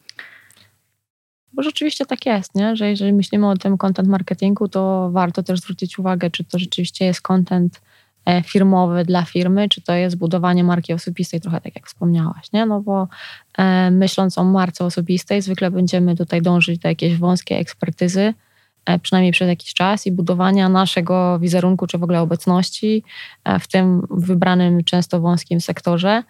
Bo 1.53 1.63
rzeczywiście 1.63 2.07
tak 2.07 2.27
jest, 2.27 2.55
nie? 2.55 2.77
że 2.77 2.91
jeżeli 2.91 3.13
myślimy 3.13 3.51
o 3.51 3.57
tym 3.57 3.79
content 3.79 4.09
marketingu, 4.09 4.69
to 4.69 5.11
warto 5.13 5.43
też 5.43 5.61
zwrócić 5.61 5.99
uwagę, 5.99 6.31
czy 6.31 6.45
to 6.45 6.59
rzeczywiście 6.59 7.05
jest 7.05 7.23
content 7.23 7.81
firmowy 8.45 9.05
dla 9.05 9.23
firmy, 9.23 9.69
czy 9.69 9.81
to 9.83 9.95
jest 9.95 10.17
budowanie 10.17 10.65
marki 10.65 10.93
osobistej, 10.93 11.41
trochę 11.41 11.61
tak 11.61 11.75
jak 11.75 11.87
wspomniałaś, 11.87 12.53
nie? 12.53 12.67
No 12.67 12.81
bo 12.81 13.09
e, 13.59 13.91
myśląc 13.91 14.39
o 14.39 14.45
marce 14.45 14.85
osobistej, 14.85 15.43
zwykle 15.43 15.71
będziemy 15.71 16.17
tutaj 16.17 16.43
dążyć 16.43 16.79
do 16.79 16.89
jakiejś 16.89 17.17
wąskiej 17.17 17.61
ekspertyzy, 17.61 18.35
e, 18.87 18.99
przynajmniej 18.99 19.33
przez 19.33 19.49
jakiś 19.49 19.75
czas 19.75 20.07
i 20.07 20.13
budowania 20.13 20.69
naszego 20.69 21.39
wizerunku, 21.39 21.87
czy 21.87 21.99
w 21.99 22.03
ogóle 22.03 22.21
obecności 22.21 23.03
e, 23.45 23.59
w 23.59 23.69
tym 23.69 24.07
wybranym, 24.11 24.85
często 24.85 25.21
wąskim 25.21 25.61
sektorze, 25.61 26.23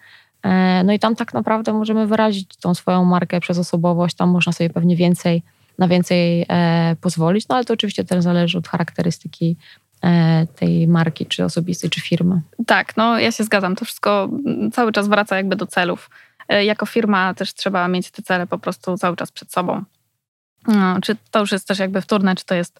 E, 0.43 0.83
no 0.83 0.93
i 0.93 0.99
tam 0.99 1.15
tak 1.15 1.33
naprawdę 1.33 1.73
możemy 1.73 2.07
wyrazić 2.07 2.55
tą 2.55 2.73
swoją 2.73 3.05
markę 3.05 3.39
przez 3.39 3.57
osobowość, 3.57 4.15
tam 4.15 4.29
można 4.29 4.51
sobie 4.51 4.69
pewnie 4.69 4.95
więcej, 4.95 5.43
na 5.79 5.87
więcej 5.87 6.45
e, 6.49 6.95
pozwolić, 7.01 7.47
no 7.47 7.55
ale 7.55 7.65
to 7.65 7.73
oczywiście 7.73 8.03
też 8.03 8.23
zależy 8.23 8.57
od 8.57 8.67
charakterystyki 8.67 9.55
e, 9.55 9.82
tej 10.55 10.87
marki, 10.87 11.25
czy 11.25 11.45
osobistej, 11.45 11.89
czy 11.89 12.01
firmy. 12.01 12.41
Tak, 12.65 12.97
no 12.97 13.19
ja 13.19 13.31
się 13.31 13.43
zgadzam. 13.43 13.75
To 13.75 13.85
wszystko 13.85 14.29
cały 14.73 14.91
czas 14.91 15.07
wraca 15.07 15.37
jakby 15.37 15.55
do 15.55 15.67
celów. 15.67 16.09
Jako 16.49 16.85
firma 16.85 17.33
też 17.33 17.53
trzeba 17.53 17.87
mieć 17.87 18.11
te 18.11 18.21
cele 18.21 18.47
po 18.47 18.59
prostu 18.59 18.97
cały 18.97 19.15
czas 19.15 19.31
przed 19.31 19.51
sobą. 19.51 19.83
No, 20.67 21.01
czy 21.01 21.15
to 21.31 21.39
już 21.39 21.51
jest 21.51 21.67
też 21.67 21.79
jakby 21.79 22.01
wtórne, 22.01 22.35
czy 22.35 22.45
to 22.45 22.55
jest 22.55 22.79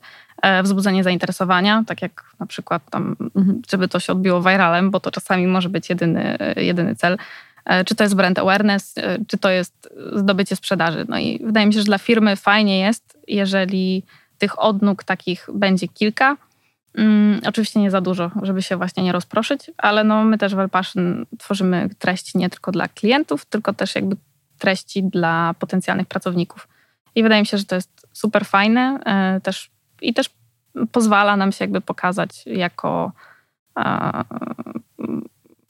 wzbudzenie 0.64 1.04
zainteresowania, 1.04 1.84
tak 1.88 2.02
jak 2.02 2.24
na 2.40 2.46
przykład 2.46 2.90
tam, 2.90 3.16
mhm. 3.36 3.62
żeby 3.72 3.88
to 3.88 4.00
się 4.00 4.14
odbiło 4.14 4.42
viralem, 4.42 4.92
bo 4.92 5.00
to 5.00 5.12
czasami 5.12 5.48
może 5.48 5.70
być 5.70 5.90
jedyny, 5.90 6.38
jedyny 6.56 6.96
cel. 6.96 7.18
E, 7.66 7.86
czy 7.86 7.96
to 7.96 8.04
jest 8.04 8.16
brand 8.16 8.40
awareness, 8.40 8.98
e, 8.98 9.18
czy 9.28 9.38
to 9.38 9.50
jest 9.50 9.90
zdobycie 10.16 10.56
sprzedaży. 10.56 11.06
No 11.10 11.20
i 11.20 11.40
wydaje 11.44 11.68
mi 11.68 11.74
się, 11.74 11.80
że 11.80 11.86
dla 11.86 11.98
firmy 11.98 12.36
fajnie 12.36 12.80
jest, 12.80 13.18
jeżeli 13.28 14.04
tych 14.38 14.60
odnóg 14.60 15.04
takich 15.04 15.50
będzie 15.54 15.88
kilka. 15.88 16.38
Um, 16.98 17.42
oczywiście 17.48 17.80
nie 17.80 17.92
za 17.92 18.02
dużo, 18.02 18.32
żeby 18.42 18.62
się 18.62 18.78
właśnie 18.78 19.04
nie 19.04 19.12
rozproszyć, 19.12 19.72
ale 19.78 20.04
no 20.04 20.24
my 20.24 20.38
też 20.38 20.56
w 20.56 20.60
Elpassion 20.60 21.26
tworzymy 21.40 21.90
treści 22.00 22.38
nie 22.38 22.50
tylko 22.50 22.72
dla 22.72 22.88
klientów, 22.88 23.46
tylko 23.46 23.74
też 23.74 23.96
jakby 23.96 24.16
treści 24.60 25.04
dla 25.04 25.56
potencjalnych 25.60 26.08
pracowników. 26.08 26.68
I 27.16 27.24
wydaje 27.24 27.42
mi 27.42 27.46
się, 27.46 27.58
że 27.58 27.66
to 27.66 27.76
jest 27.76 28.08
super 28.14 28.46
fajne 28.46 29.00
e, 29.06 29.42
też, 29.42 29.72
i 30.02 30.14
też 30.14 30.30
pozwala 30.92 31.38
nam 31.38 31.52
się 31.52 31.64
jakby 31.64 31.82
pokazać 31.82 32.46
jako 32.46 33.12
e, 33.80 34.24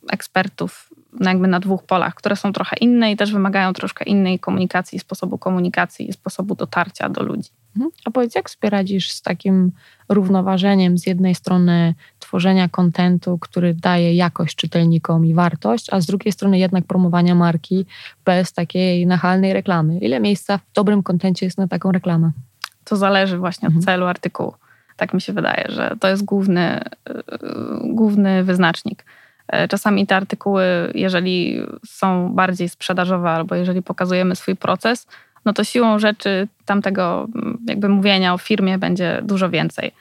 ekspertów 0.10 0.90
jakby 1.20 1.48
na 1.48 1.60
dwóch 1.60 1.84
polach, 1.84 2.16
które 2.16 2.36
są 2.36 2.54
trochę 2.54 2.76
inne 2.76 3.12
i 3.12 3.18
też 3.18 3.34
wymagają 3.34 3.74
troszkę 3.74 4.06
innej 4.06 4.40
komunikacji, 4.40 5.00
sposobu 5.00 5.38
komunikacji 5.38 6.10
i 6.10 6.14
sposobu 6.14 6.56
dotarcia 6.56 7.10
do 7.10 7.24
ludzi. 7.24 7.50
Mhm. 7.76 7.92
A 8.06 8.12
powiedz, 8.12 8.36
jak 8.36 8.50
sobie 8.50 8.70
radzisz 8.70 9.12
z 9.12 9.22
takim 9.22 9.72
równoważeniem 10.10 10.98
z 10.98 11.08
jednej 11.08 11.36
strony 11.36 11.96
tworzenia 12.20 12.70
kontentu, 12.70 13.38
który 13.38 13.74
daje 13.74 14.16
jakość 14.16 14.56
czytelnikom 14.56 15.26
i 15.26 15.34
wartość, 15.34 15.94
a 15.94 16.02
z 16.02 16.06
drugiej 16.06 16.32
strony 16.32 16.60
jednak 16.60 16.86
promowania 16.86 17.36
marki 17.36 17.86
bez 18.26 18.54
takiej 18.54 19.08
nachalnej 19.08 19.54
reklamy? 19.54 20.00
Ile 20.00 20.20
miejsca 20.20 20.58
w 20.58 20.74
dobrym 20.74 21.04
kontencie 21.04 21.46
jest 21.46 21.58
na 21.58 21.68
taką 21.68 21.92
reklamę? 21.92 22.32
To 22.84 22.96
zależy 22.96 23.38
właśnie 23.38 23.68
od 23.68 23.76
mhm. 23.76 23.86
celu 23.86 24.06
artykułu. 24.06 24.54
Tak 24.98 25.14
mi 25.14 25.22
się 25.22 25.34
wydaje, 25.34 25.66
że 25.70 25.96
to 26.00 26.08
jest 26.08 26.26
główny, 26.26 26.82
yy, 27.10 27.24
główny 27.84 28.44
wyznacznik 28.44 29.06
czasami 29.70 30.08
te 30.08 30.16
artykuły, 30.16 30.64
jeżeli 30.96 31.62
są 31.86 32.34
bardziej 32.34 32.70
sprzedażowe 32.70 33.30
albo 33.30 33.56
jeżeli 33.56 33.82
pokazujemy 33.82 34.36
swój 34.36 34.56
proces, 34.56 35.08
no 35.46 35.54
to 35.54 35.64
siłą 35.64 36.00
rzeczy 36.00 36.48
tamtego 36.66 37.28
mm, 37.36 37.58
jakby 37.68 37.90
mówienia 37.90 38.34
o 38.34 38.38
firmie 38.38 38.78
będzie 38.78 39.22
dużo 39.24 39.50
więcej. 39.50 39.92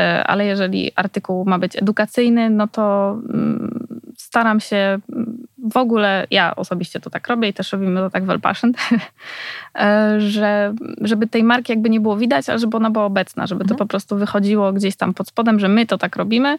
E, 0.00 0.24
ale 0.26 0.46
jeżeli 0.46 0.92
artykuł 0.96 1.44
ma 1.44 1.58
być 1.58 1.76
edukacyjny, 1.76 2.50
no 2.50 2.68
to 2.68 3.16
mm, 3.28 3.86
staram 4.16 4.60
się 4.60 4.76
mm, 4.76 5.46
w 5.72 5.76
ogóle, 5.76 6.26
ja 6.30 6.56
osobiście 6.56 7.00
to 7.00 7.10
tak 7.10 7.28
robię 7.28 7.48
i 7.48 7.52
też 7.52 7.72
robimy 7.72 8.00
to 8.00 8.10
tak 8.10 8.24
w 8.24 8.30
Elpassion, 8.30 8.72
e, 9.74 10.14
że 10.20 10.74
żeby 11.00 11.26
tej 11.26 11.44
marki 11.44 11.72
jakby 11.72 11.90
nie 11.90 12.00
było 12.00 12.16
widać, 12.16 12.48
ale 12.48 12.58
żeby 12.58 12.76
ona 12.76 12.90
była 12.90 13.04
obecna, 13.04 13.46
żeby 13.46 13.64
to 13.64 13.74
mhm. 13.74 13.78
po 13.78 13.86
prostu 13.86 14.16
wychodziło 14.16 14.72
gdzieś 14.72 14.96
tam 14.96 15.14
pod 15.14 15.28
spodem, 15.28 15.60
że 15.60 15.68
my 15.68 15.86
to 15.86 15.98
tak 15.98 16.16
robimy, 16.16 16.58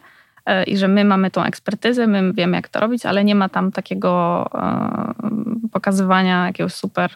i 0.66 0.76
że 0.76 0.88
my 0.88 1.04
mamy 1.04 1.30
tą 1.30 1.42
ekspertyzę, 1.42 2.06
my 2.06 2.32
wiemy, 2.32 2.56
jak 2.56 2.68
to 2.68 2.80
robić, 2.80 3.06
ale 3.06 3.24
nie 3.24 3.34
ma 3.34 3.48
tam 3.48 3.72
takiego 3.72 4.44
e, 4.54 5.68
pokazywania 5.72 6.46
jakiegoś 6.46 6.74
super 6.74 7.10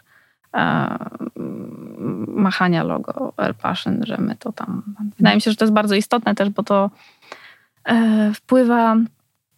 e, 0.54 0.98
machania 2.26 2.82
logo 2.82 3.32
Air 3.36 3.54
Passion, 3.54 4.00
że 4.06 4.16
my 4.16 4.36
to 4.36 4.52
tam. 4.52 4.82
Wydaje 5.16 5.36
mi 5.36 5.42
się, 5.42 5.50
że 5.50 5.56
to 5.56 5.64
jest 5.64 5.74
bardzo 5.74 5.94
istotne 5.94 6.34
też, 6.34 6.50
bo 6.50 6.62
to 6.62 6.90
wpływa 8.34 8.96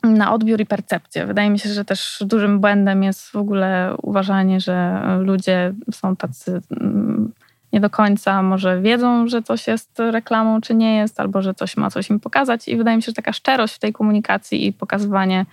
na 0.02 0.32
odbiór 0.32 0.60
i 0.60 0.66
percepcję. 0.66 1.26
Wydaje 1.26 1.50
mi 1.50 1.58
się, 1.58 1.68
że 1.68 1.84
też 1.84 2.22
dużym 2.26 2.60
błędem 2.60 3.02
jest 3.02 3.30
w 3.30 3.36
ogóle 3.36 3.94
uważanie, 4.02 4.60
że 4.60 5.02
ludzie 5.20 5.74
są 5.92 6.16
tacy 6.16 6.60
mm, 6.70 7.32
nie 7.72 7.80
do 7.80 7.90
końca 7.90 8.42
może 8.42 8.80
wiedzą, 8.80 9.28
że 9.28 9.42
coś 9.42 9.66
jest 9.66 9.98
reklamą, 9.98 10.60
czy 10.60 10.74
nie 10.74 10.96
jest, 10.96 11.20
albo 11.20 11.42
że 11.42 11.54
coś 11.54 11.76
ma 11.76 11.90
coś 11.90 12.10
im 12.10 12.20
pokazać. 12.20 12.68
I 12.68 12.76
wydaje 12.76 12.96
mi 12.96 13.02
się, 13.02 13.06
że 13.06 13.14
taka 13.14 13.32
szczerość 13.32 13.74
w 13.74 13.78
tej 13.78 13.92
komunikacji 13.92 14.66
i 14.66 14.72
pokazywanie 14.72 15.46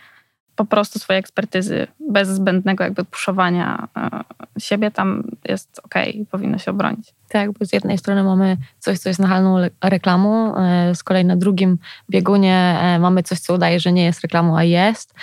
po 0.59 0.65
prostu 0.65 0.99
swojej 0.99 1.19
ekspertyzy 1.19 1.88
bez 2.09 2.29
zbędnego 2.29 2.83
jakby 2.83 3.05
puszowania 3.05 3.88
e, 3.97 4.23
siebie 4.59 4.91
tam 4.91 5.23
jest 5.45 5.81
ok, 5.83 5.95
powinno 6.31 6.57
się 6.57 6.71
obronić. 6.71 7.13
Tak, 7.29 7.51
bo 7.51 7.65
z 7.65 7.73
jednej 7.73 7.97
strony 7.97 8.23
mamy 8.23 8.57
coś, 8.79 8.99
co 8.99 9.09
jest 9.09 9.19
nachalną 9.19 9.57
reklamą, 9.83 10.55
e, 10.55 10.95
z 10.95 11.03
kolei 11.03 11.25
na 11.25 11.35
drugim 11.35 11.77
biegunie 12.09 12.79
e, 12.81 12.99
mamy 12.99 13.23
coś, 13.23 13.39
co 13.39 13.53
udaje, 13.53 13.79
że 13.79 13.91
nie 13.91 14.05
jest 14.05 14.21
reklamą, 14.21 14.57
a 14.57 14.63
jest. 14.63 15.13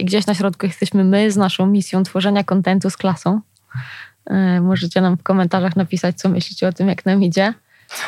I 0.00 0.04
gdzieś 0.04 0.26
na 0.26 0.34
środku 0.34 0.66
jesteśmy 0.66 1.04
my 1.04 1.30
z 1.30 1.36
naszą 1.36 1.66
misją 1.66 2.02
tworzenia 2.02 2.44
kontentu 2.44 2.90
z 2.90 2.96
klasą. 2.96 3.40
Możecie 4.60 5.00
nam 5.00 5.16
w 5.16 5.22
komentarzach 5.22 5.76
napisać, 5.76 6.16
co 6.16 6.28
myślicie 6.28 6.68
o 6.68 6.72
tym, 6.72 6.88
jak 6.88 7.06
nam 7.06 7.22
idzie. 7.22 7.54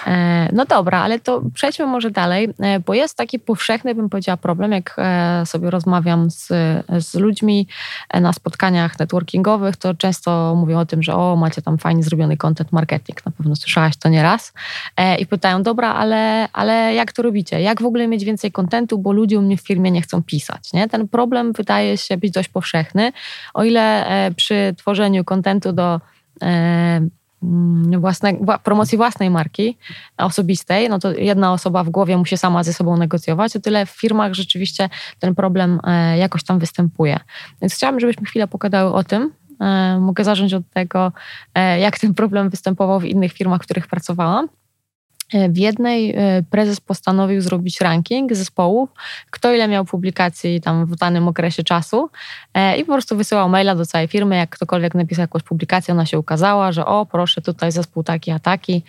E, 0.07 0.49
no 0.53 0.65
dobra, 0.65 0.99
ale 0.99 1.21
to 1.21 1.43
przejdźmy 1.55 1.87
może 1.87 2.11
dalej, 2.11 2.49
e, 2.61 2.81
bo 2.81 2.95
jest 2.95 3.17
taki 3.17 3.39
powszechny, 3.39 3.95
bym 3.95 4.09
powiedziała, 4.09 4.37
problem, 4.37 4.73
jak 4.73 4.97
e, 4.99 5.47
sobie 5.47 5.71
rozmawiam 5.71 6.31
z, 6.31 6.47
z 6.99 7.15
ludźmi 7.15 7.69
na 8.21 8.33
spotkaniach 8.33 8.99
networkingowych, 8.99 9.77
to 9.77 9.95
często 9.95 10.55
mówią 10.55 10.79
o 10.79 10.87
tym, 10.87 11.03
że 11.03 11.15
o, 11.15 11.37
macie 11.37 11.63
tam 11.63 11.79
fajnie 11.79 12.03
zrobiony 12.03 12.37
content 12.37 12.73
marketing, 12.73 13.27
na 13.27 13.33
pewno 13.33 13.57
słyszałaś 13.57 13.97
to 13.97 14.09
nieraz 14.09 14.53
i 15.19 15.27
pytają, 15.27 15.63
dobra, 15.63 15.95
ale, 15.95 16.49
ale 16.53 16.95
jak 16.95 17.13
to 17.13 17.23
robicie? 17.23 17.61
Jak 17.61 17.83
w 17.83 17.87
ogóle 17.87 18.07
mieć 18.07 18.25
więcej 18.25 18.53
kontentu, 18.53 18.99
bo 18.99 19.13
ludzie 19.13 19.39
u 19.39 19.43
mnie 19.43 19.57
w 19.57 19.61
firmie 19.61 19.91
nie 19.91 20.03
chcą 20.03 20.23
pisać, 20.23 20.73
nie? 20.73 20.89
Ten 20.89 21.09
problem 21.09 21.53
wydaje 21.53 21.99
się 21.99 22.17
być 22.17 22.31
dość 22.31 22.49
powszechny, 22.49 23.13
o 23.55 23.65
ile 23.65 24.07
przy 24.37 24.75
tworzeniu 24.79 25.25
kontentu 25.25 25.73
do 25.73 26.01
własne, 27.99 28.35
promocji 28.63 28.99
własnej 28.99 29.31
marki 29.31 29.77
osobistej, 30.17 30.89
no 30.89 30.99
to 30.99 31.13
jedna 31.13 31.53
osoba 31.53 31.85
w 31.85 31.91
głowie 31.91 32.17
musi 32.17 32.39
sama 32.39 32.65
ze 32.65 32.73
sobą 32.73 32.97
negocjować, 32.97 33.57
o 33.57 33.61
tyle 33.61 33.87
w 33.87 33.91
firmach 33.91 34.35
rzeczywiście 34.35 34.89
ten 35.19 35.35
problem 35.35 35.81
e, 35.85 36.19
jakoś 36.19 36.45
tam 36.45 36.59
występuje. 36.59 37.21
Więc 37.61 37.75
chciałabym, 37.75 38.01
żebyśmy 38.01 38.27
chwilę 38.27 38.49
pogadały 38.49 38.93
o 38.93 39.05
tym. 39.05 39.33
E, 39.61 39.99
mogę 40.01 40.25
zacząć 40.25 40.55
od 40.55 40.71
tego, 40.71 41.13
e, 41.55 41.81
jak 41.81 41.99
ten 41.99 42.15
problem 42.15 42.51
występował 42.51 43.01
w 43.01 43.05
innych 43.05 43.33
firmach, 43.33 43.61
w 43.61 43.65
których 43.65 43.87
pracowałam. 43.87 44.49
E, 45.33 45.49
w 45.49 45.59
jednej 45.59 46.11
e, 46.11 46.43
prezes 46.51 46.81
postanowił 46.81 47.41
zrobić 47.41 47.81
ranking 47.81 48.35
zespołów, 48.35 48.91
kto 49.31 49.53
ile 49.53 49.69
miał 49.69 49.85
publikacji 49.85 50.61
tam 50.61 50.87
w 50.87 50.97
danym 50.97 51.29
okresie 51.29 51.65
czasu 51.65 52.11
e, 52.55 52.77
i 52.77 52.85
po 52.85 52.93
prostu 52.93 53.17
wysyłał 53.17 53.49
maila 53.49 53.75
do 53.75 53.87
całej 53.87 54.09
firmy, 54.09 54.37
jak 54.37 54.51
ktokolwiek 54.51 54.95
napisał 54.95 55.23
jakąś 55.23 55.43
publikację, 55.43 55.95
ona 55.95 56.07
się 56.07 56.19
ukazała, 56.19 56.73
że 56.73 56.87
o 56.87 57.07
proszę, 57.07 57.43
tutaj 57.43 57.73
zespół 57.73 58.03
taki 58.03 58.31
a 58.31 58.39
taki, 58.39 58.83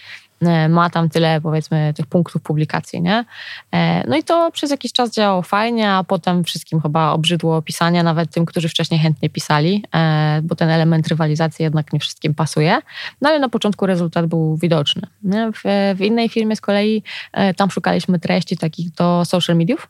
ma 0.70 0.90
tam 0.90 1.10
tyle, 1.10 1.42
powiedzmy, 1.42 1.94
tych 1.96 2.06
punktów 2.06 2.42
publikacji, 2.42 3.02
nie? 3.02 3.26
E, 3.72 4.08
no 4.08 4.18
i 4.18 4.24
to 4.24 4.52
przez 4.52 4.72
jakiś 4.72 4.94
czas 4.94 5.12
działało 5.12 5.42
fajnie, 5.42 5.92
a 5.92 6.04
potem 6.04 6.44
wszystkim 6.44 6.82
chyba 6.82 7.12
obrzydło 7.12 7.62
pisania, 7.62 8.04
nawet 8.04 8.32
tym, 8.32 8.46
którzy 8.46 8.70
wcześniej 8.70 9.00
chętnie 9.00 9.30
pisali, 9.30 9.84
e, 9.96 10.40
bo 10.44 10.56
ten 10.56 10.70
element 10.70 11.08
rywalizacji 11.08 11.64
jednak 11.64 11.94
nie 11.94 12.00
wszystkim 12.00 12.34
pasuje. 12.34 12.80
No 13.22 13.30
ale 13.30 13.40
na 13.40 13.50
początku 13.50 13.86
rezultat 13.86 14.26
był 14.26 14.58
widoczny. 14.58 15.08
W 15.96 16.02
innej 16.02 16.30
firmie 16.30 16.56
z 16.56 16.62
kolei 16.62 17.04
tam 17.58 17.72
szukaliśmy 17.72 18.20
treści 18.20 18.58
takich 18.58 18.92
do 18.92 19.26
social 19.26 19.56
mediów, 19.56 19.88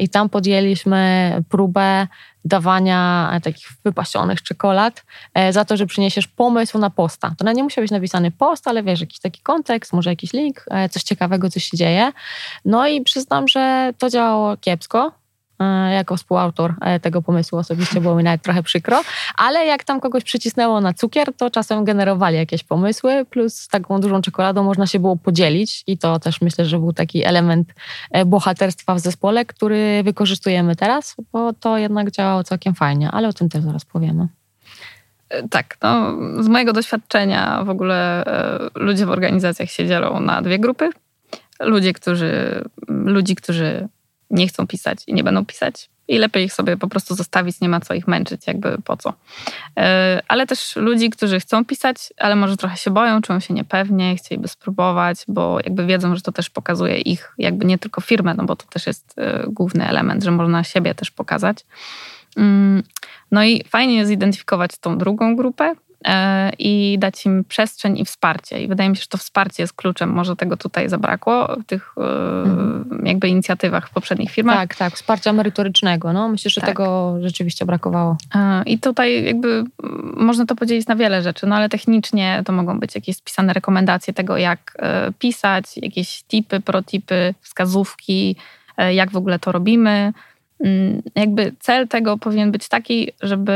i 0.00 0.08
tam 0.08 0.28
podjęliśmy 0.28 1.32
próbę 1.48 2.06
dawania 2.46 3.30
e, 3.32 3.40
takich 3.40 3.68
wypasionych 3.84 4.42
czekolad 4.42 5.04
e, 5.34 5.52
za 5.52 5.64
to, 5.64 5.76
że 5.76 5.86
przyniesiesz 5.86 6.26
pomysł 6.26 6.78
na 6.78 6.90
posta. 6.90 7.34
To 7.38 7.52
nie 7.52 7.62
musiał 7.62 7.82
być 7.84 7.90
napisany 7.90 8.30
post, 8.30 8.68
ale 8.68 8.82
wiesz, 8.82 9.00
jakiś 9.00 9.20
taki 9.20 9.42
kontekst, 9.42 9.92
może 9.92 10.10
jakiś 10.10 10.32
link, 10.32 10.64
e, 10.70 10.88
coś 10.88 11.02
ciekawego, 11.02 11.50
coś 11.50 11.64
się 11.64 11.76
dzieje. 11.76 12.12
No 12.64 12.88
i 12.88 13.02
przyznam, 13.02 13.48
że 13.48 13.92
to 13.98 14.10
działało 14.10 14.56
kiepsko. 14.56 15.12
E, 15.60 15.92
jako 15.92 16.16
współautor 16.16 16.74
e, 16.80 17.00
tego 17.00 17.22
pomysłu 17.22 17.58
osobiście 17.58 18.00
było 18.00 18.16
mi 18.16 18.22
nawet 18.24 18.42
trochę 18.42 18.62
przykro, 18.62 19.02
ale 19.36 19.66
jak 19.66 19.84
tam 19.84 20.00
kogoś 20.00 20.24
przycisnęło 20.24 20.80
na 20.80 20.94
cukier, 20.94 21.34
to 21.36 21.50
czasem 21.50 21.84
generowali 21.84 22.36
jakieś 22.36 22.64
pomysły, 22.64 23.24
plus 23.30 23.68
taką 23.68 24.00
dużą 24.00 24.22
czekoladą 24.22 24.62
można 24.62 24.86
się 24.86 24.98
było 24.98 25.16
podzielić 25.16 25.84
i 25.86 25.98
to 25.98 26.18
też 26.18 26.40
myślę, 26.40 26.64
że 26.64 26.78
był 26.78 26.92
taki 26.92 27.24
element 27.24 27.74
e, 28.10 28.24
bohaterstwa 28.24 28.94
w 28.94 29.00
zespole, 29.00 29.44
który 29.44 30.02
wykorzystujemy 30.04 30.76
teraz, 30.76 31.16
bo 31.32 31.52
to 31.52 31.78
jednak 31.78 32.10
działało 32.10 32.44
całkiem 32.44 32.74
fajnie, 32.74 33.10
ale 33.10 33.28
o 33.28 33.32
tym 33.32 33.48
też 33.48 33.62
zaraz 33.62 33.84
powiemy. 33.84 34.28
Tak, 35.50 35.76
no, 35.82 36.16
z 36.42 36.48
mojego 36.48 36.72
doświadczenia 36.72 37.64
w 37.64 37.70
ogóle 37.70 38.24
ludzie 38.74 39.06
w 39.06 39.10
organizacjach 39.10 39.70
się 39.70 39.86
dzielą 39.86 40.20
na 40.20 40.42
dwie 40.42 40.58
grupy. 40.58 40.90
Ludzie, 41.60 41.92
którzy, 41.92 42.64
ludzi, 42.88 43.36
którzy 43.36 43.88
nie 44.30 44.48
chcą 44.48 44.66
pisać 44.66 44.98
i 45.06 45.14
nie 45.14 45.24
będą 45.24 45.44
pisać. 45.44 45.88
I 46.08 46.18
lepiej 46.18 46.44
ich 46.44 46.52
sobie 46.52 46.76
po 46.76 46.88
prostu 46.88 47.14
zostawić, 47.14 47.60
nie 47.60 47.68
ma 47.68 47.80
co 47.80 47.94
ich 47.94 48.08
męczyć, 48.08 48.46
jakby 48.46 48.82
po 48.82 48.96
co. 48.96 49.12
E, 49.78 50.22
ale 50.28 50.46
też 50.46 50.76
ludzi, 50.76 51.10
którzy 51.10 51.40
chcą 51.40 51.64
pisać, 51.64 51.96
ale 52.18 52.36
może 52.36 52.56
trochę 52.56 52.76
się 52.76 52.90
boją, 52.90 53.22
czują 53.22 53.40
się 53.40 53.54
niepewnie, 53.54 54.16
chcieliby 54.16 54.48
spróbować, 54.48 55.24
bo 55.28 55.58
jakby 55.64 55.86
wiedzą, 55.86 56.16
że 56.16 56.22
to 56.22 56.32
też 56.32 56.50
pokazuje 56.50 56.98
ich, 56.98 57.34
jakby 57.38 57.64
nie 57.64 57.78
tylko 57.78 58.00
firmę, 58.00 58.34
no 58.34 58.44
bo 58.44 58.56
to 58.56 58.66
też 58.66 58.86
jest 58.86 59.14
e, 59.18 59.44
główny 59.48 59.88
element, 59.88 60.24
że 60.24 60.30
można 60.30 60.64
siebie 60.64 60.94
też 60.94 61.10
pokazać. 61.10 61.58
Mm, 62.36 62.82
no 63.30 63.44
i 63.44 63.64
fajnie 63.68 64.06
zidentyfikować 64.06 64.78
tą 64.78 64.98
drugą 64.98 65.36
grupę, 65.36 65.74
i 66.58 66.96
dać 66.98 67.26
im 67.26 67.44
przestrzeń 67.44 67.98
i 67.98 68.04
wsparcie. 68.04 68.62
I 68.62 68.68
wydaje 68.68 68.90
mi 68.90 68.96
się, 68.96 69.02
że 69.02 69.08
to 69.08 69.18
wsparcie 69.18 69.62
jest 69.62 69.72
kluczem. 69.72 70.10
Może 70.10 70.36
tego 70.36 70.56
tutaj 70.56 70.88
zabrakło 70.88 71.56
w 71.60 71.64
tych 71.64 71.94
e, 71.96 72.00
mhm. 72.42 73.06
jakby 73.06 73.28
inicjatywach 73.28 73.88
w 73.88 73.90
poprzednich 73.90 74.30
firmach. 74.30 74.56
Tak, 74.56 74.74
tak, 74.74 74.94
wsparcia 74.94 75.32
merytorycznego. 75.32 76.12
No, 76.12 76.28
myślę, 76.28 76.50
że 76.50 76.60
tak. 76.60 76.70
tego 76.70 77.16
rzeczywiście 77.20 77.66
brakowało. 77.66 78.16
E, 78.34 78.62
I 78.66 78.78
tutaj 78.78 79.24
jakby 79.24 79.64
można 80.16 80.46
to 80.46 80.56
podzielić 80.56 80.86
na 80.86 80.96
wiele 80.96 81.22
rzeczy, 81.22 81.46
no 81.46 81.56
ale 81.56 81.68
technicznie 81.68 82.42
to 82.44 82.52
mogą 82.52 82.80
być 82.80 82.94
jakieś 82.94 83.16
spisane 83.16 83.52
rekomendacje 83.52 84.14
tego, 84.14 84.36
jak 84.36 84.78
pisać, 85.18 85.64
jakieś 85.76 86.22
tipy, 86.22 86.60
protipy, 86.60 87.34
wskazówki, 87.40 88.36
jak 88.92 89.10
w 89.10 89.16
ogóle 89.16 89.38
to 89.38 89.52
robimy 89.52 90.12
jakby 91.14 91.52
cel 91.58 91.88
tego 91.88 92.18
powinien 92.18 92.52
być 92.52 92.68
taki, 92.68 93.12
żeby 93.20 93.52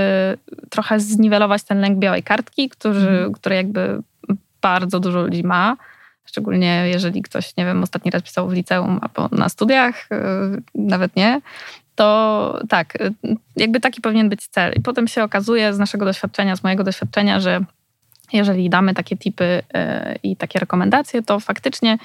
trochę 0.71 1.01
zniwelować 1.01 1.63
ten 1.63 1.81
lęk 1.81 1.99
białej 1.99 2.23
kartki, 2.23 2.69
który, 2.69 3.01
mhm. 3.01 3.33
który 3.33 3.57
jakby 3.57 4.03
bardzo 4.61 5.01
dużo 5.01 5.23
ludzi 5.23 5.45
ma. 5.45 5.77
Szczególnie 6.25 6.89
jeżeli 6.89 7.23
ktoś, 7.23 7.57
nie 7.57 7.65
wiem, 7.65 7.83
ostatni 7.83 8.11
raz 8.11 8.23
pisał 8.23 8.49
w 8.49 8.53
liceum 8.53 9.01
albo 9.03 9.37
na 9.37 9.49
studiach, 9.49 10.09
y, 10.13 10.63
nawet 10.75 11.17
nie, 11.17 11.41
to 11.95 12.61
tak, 12.69 13.01
y, 13.01 13.15
jakby 13.57 13.81
taki 13.81 14.01
powinien 14.01 14.29
być 14.29 14.49
cel. 14.49 14.73
I 14.77 14.81
potem 14.81 15.09
się 15.09 15.23
okazuje 15.23 15.75
z 15.75 15.79
naszego 15.79 16.05
doświadczenia, 16.05 16.57
z 16.57 16.65
mojego 16.65 16.85
doświadczenia, 16.85 17.41
że 17.41 17.61
jeżeli 18.33 18.71
damy 18.71 18.95
takie 18.95 19.17
tipy 19.17 19.45
y, 19.45 19.63
i 20.23 20.37
takie 20.37 20.59
rekomendacje, 20.59 21.23
to 21.23 21.41
faktycznie 21.41 21.99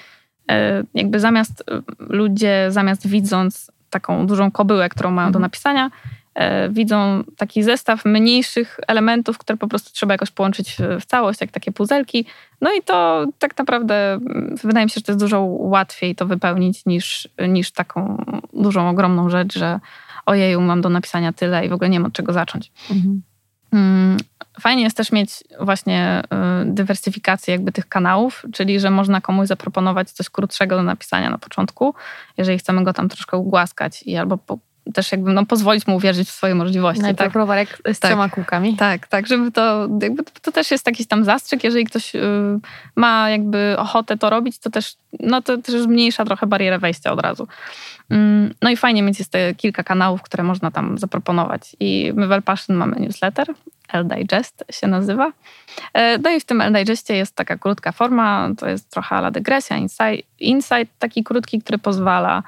jakby 0.94 1.20
zamiast 1.20 1.64
ludzie, 2.00 2.68
zamiast 2.70 3.08
widząc 3.08 3.72
taką 3.96 4.28
dużą 4.28 4.52
kobyłę, 4.52 4.90
którą 4.90 5.12
mają 5.12 5.28
do 5.32 5.38
mhm. 5.38 5.42
napisania, 5.42 5.92
e, 6.34 6.70
widzą 6.70 7.24
taki 7.38 7.64
zestaw 7.64 8.06
mniejszych 8.06 8.80
elementów, 8.88 9.38
które 9.38 9.58
po 9.58 9.68
prostu 9.68 9.94
trzeba 9.94 10.14
jakoś 10.14 10.32
połączyć 10.32 10.78
w 11.02 11.06
całość, 11.06 11.42
jak 11.42 11.52
takie 11.52 11.72
puzelki. 11.72 12.26
No 12.62 12.74
i 12.74 12.82
to 12.82 13.26
tak 13.40 13.58
naprawdę 13.58 14.14
mm, 14.14 14.56
wydaje 14.64 14.86
mi 14.86 14.90
się, 14.90 14.96
że 14.96 15.02
to 15.02 15.12
jest 15.12 15.20
dużo 15.20 15.42
łatwiej 15.42 16.16
to 16.16 16.26
wypełnić 16.26 16.86
niż, 16.86 17.28
niż 17.48 17.72
taką 17.72 18.24
dużą, 18.54 18.90
ogromną 18.90 19.30
rzecz, 19.30 19.60
że 19.60 19.80
ojeju, 20.26 20.62
mam 20.62 20.82
do 20.82 20.90
napisania 20.90 21.34
tyle 21.34 21.66
i 21.66 21.70
w 21.70 21.74
ogóle 21.74 21.90
nie 21.90 22.00
mam 22.00 22.08
od 22.08 22.14
czego 22.14 22.34
zacząć. 22.34 22.72
Mhm. 22.92 23.22
Mm, 23.76 24.18
fajnie 24.62 24.84
jest 24.84 24.98
też 24.98 25.12
mieć 25.12 25.44
właśnie 25.60 26.24
y, 26.64 26.66
dywersyfikację 26.66 27.52
jakby 27.54 27.72
tych 27.72 27.88
kanałów, 27.88 28.46
czyli 28.54 28.80
że 28.80 28.92
można 28.92 29.22
komuś 29.22 29.48
zaproponować 29.48 30.12
coś 30.12 30.30
krótszego 30.30 30.76
do 30.76 30.84
napisania 30.84 31.30
na 31.30 31.38
początku, 31.38 31.96
jeżeli 32.38 32.58
chcemy 32.58 32.84
go 32.84 32.94
tam 32.94 33.10
troszkę 33.10 33.38
ugłaskać 33.38 34.04
i 34.04 34.18
albo 34.18 34.38
też 34.94 35.12
jakby 35.12 35.34
no, 35.34 35.46
pozwolić 35.46 35.88
mu 35.88 35.96
uwierzyć 35.96 36.30
w 36.30 36.32
swoje 36.32 36.56
możliwości. 36.56 37.02
Najpierw 37.02 37.34
tak? 37.34 37.40
rowerek 37.40 37.78
z 37.94 38.00
tak, 38.00 38.12
trzema 38.12 38.30
kółkami. 38.30 38.76
Tak, 38.76 39.08
tak, 39.08 39.28
żeby 39.28 39.52
to, 39.52 39.88
jakby 40.02 40.24
to 40.42 40.52
też 40.52 40.72
jest 40.72 40.88
jakiś 40.88 41.08
tam 41.08 41.24
zastrzyk, 41.24 41.64
jeżeli 41.64 41.86
ktoś 41.86 42.16
y, 42.16 42.20
ma 42.96 43.30
jakby 43.30 43.76
ochotę 43.78 44.18
to 44.18 44.30
robić, 44.30 44.60
to 44.60 44.70
też, 44.70 44.96
no 45.20 45.42
to 45.42 45.58
też 45.58 45.82
zmniejsza 45.82 46.26
trochę 46.26 46.48
barierę 46.48 46.80
wejścia 46.80 47.12
od 47.12 47.22
razu. 47.22 47.48
Mm, 48.10 48.54
no 48.62 48.70
i 48.70 48.78
fajnie 48.78 49.04
mieć 49.04 49.20
jest 49.20 49.32
te 49.32 49.56
kilka 49.56 49.84
kanałów, 49.84 50.22
które 50.22 50.44
można 50.44 50.72
tam 50.72 50.98
zaproponować. 50.98 51.76
I 51.80 52.12
my 52.16 52.28
w 52.28 52.32
El 52.32 52.42
Passion 52.42 52.76
mamy 52.76 52.96
newsletter, 53.00 53.48
L-Digest 53.94 54.64
się 54.72 54.88
nazywa. 54.88 55.32
E, 55.94 56.18
no 56.18 56.30
i 56.30 56.40
w 56.40 56.46
tym 56.46 56.62
L-Digestie 56.62 57.16
jest 57.16 57.36
taka 57.36 57.58
krótka 57.58 57.92
forma, 57.92 58.50
to 58.58 58.70
jest 58.70 58.90
trochę 58.90 59.16
ala 59.16 59.32
dygresja, 59.32 59.78
insight, 59.78 60.30
insight 60.40 61.00
taki 61.00 61.24
krótki, 61.24 61.62
który 61.62 61.78
pozwala 61.78 62.44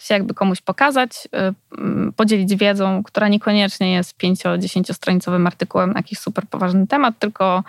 się 0.00 0.14
jakby 0.14 0.34
komuś 0.34 0.60
pokazać, 0.60 1.28
e, 1.32 1.52
podzielić 2.16 2.56
wiedzą, 2.56 3.02
która 3.02 3.28
niekoniecznie 3.28 3.92
jest 3.92 4.16
5-10 4.16 4.94
stronicowym 4.94 5.46
artykułem 5.46 5.92
na 5.92 5.98
jakiś 5.98 6.18
super 6.18 6.46
poważny 6.46 6.86
temat, 6.86 7.18
tylko 7.18 7.64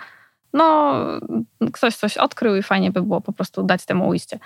no, 0.52 0.94
ktoś 1.72 1.96
coś 1.96 2.16
odkrył 2.16 2.56
i 2.56 2.62
fajnie 2.62 2.90
by 2.90 3.02
było 3.02 3.20
po 3.20 3.32
prostu 3.32 3.62
dać 3.62 3.84
temu 3.84 4.08
ujście. 4.08 4.38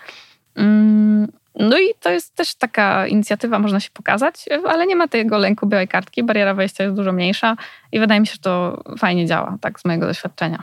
Mm, 0.55 1.33
no 1.55 1.79
i 1.79 1.95
to 2.01 2.11
jest 2.11 2.37
też 2.37 2.55
taka 2.55 3.07
inicjatywa, 3.07 3.59
można 3.59 3.81
się 3.81 3.91
pokazać, 3.93 4.45
ale 4.69 4.87
nie 4.87 4.97
ma 4.97 5.09
tego 5.09 5.39
lęku 5.39 5.67
białej 5.67 5.89
kartki, 5.89 6.23
bariera 6.23 6.55
wejścia 6.55 6.85
jest 6.85 6.97
dużo 6.97 7.13
mniejsza 7.13 7.57
i 7.93 8.01
wydaje 8.01 8.21
mi 8.21 8.27
się, 8.27 8.33
że 8.33 8.39
to 8.39 8.83
fajnie 8.99 9.27
działa, 9.27 9.59
tak 9.61 9.81
z 9.81 9.85
mojego 9.85 10.07
doświadczenia. 10.07 10.63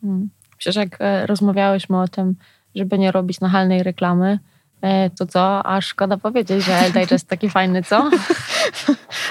Hmm. 0.00 0.30
Przecież 0.58 0.76
jak 0.76 0.96
e, 1.00 1.26
rozmawiałyśmy 1.26 2.00
o 2.00 2.08
tym, 2.08 2.34
żeby 2.74 2.98
nie 2.98 3.12
robić 3.12 3.40
nachalnej 3.40 3.82
reklamy, 3.82 4.28
e, 4.32 4.38
to 5.18 5.26
co? 5.26 5.66
A 5.66 5.80
szkoda 5.80 6.16
powiedzieć, 6.16 6.64
że 6.64 6.72
LDH 6.72 7.10
jest 7.10 7.28
taki 7.28 7.50
fajny, 7.50 7.82
co? 7.82 8.10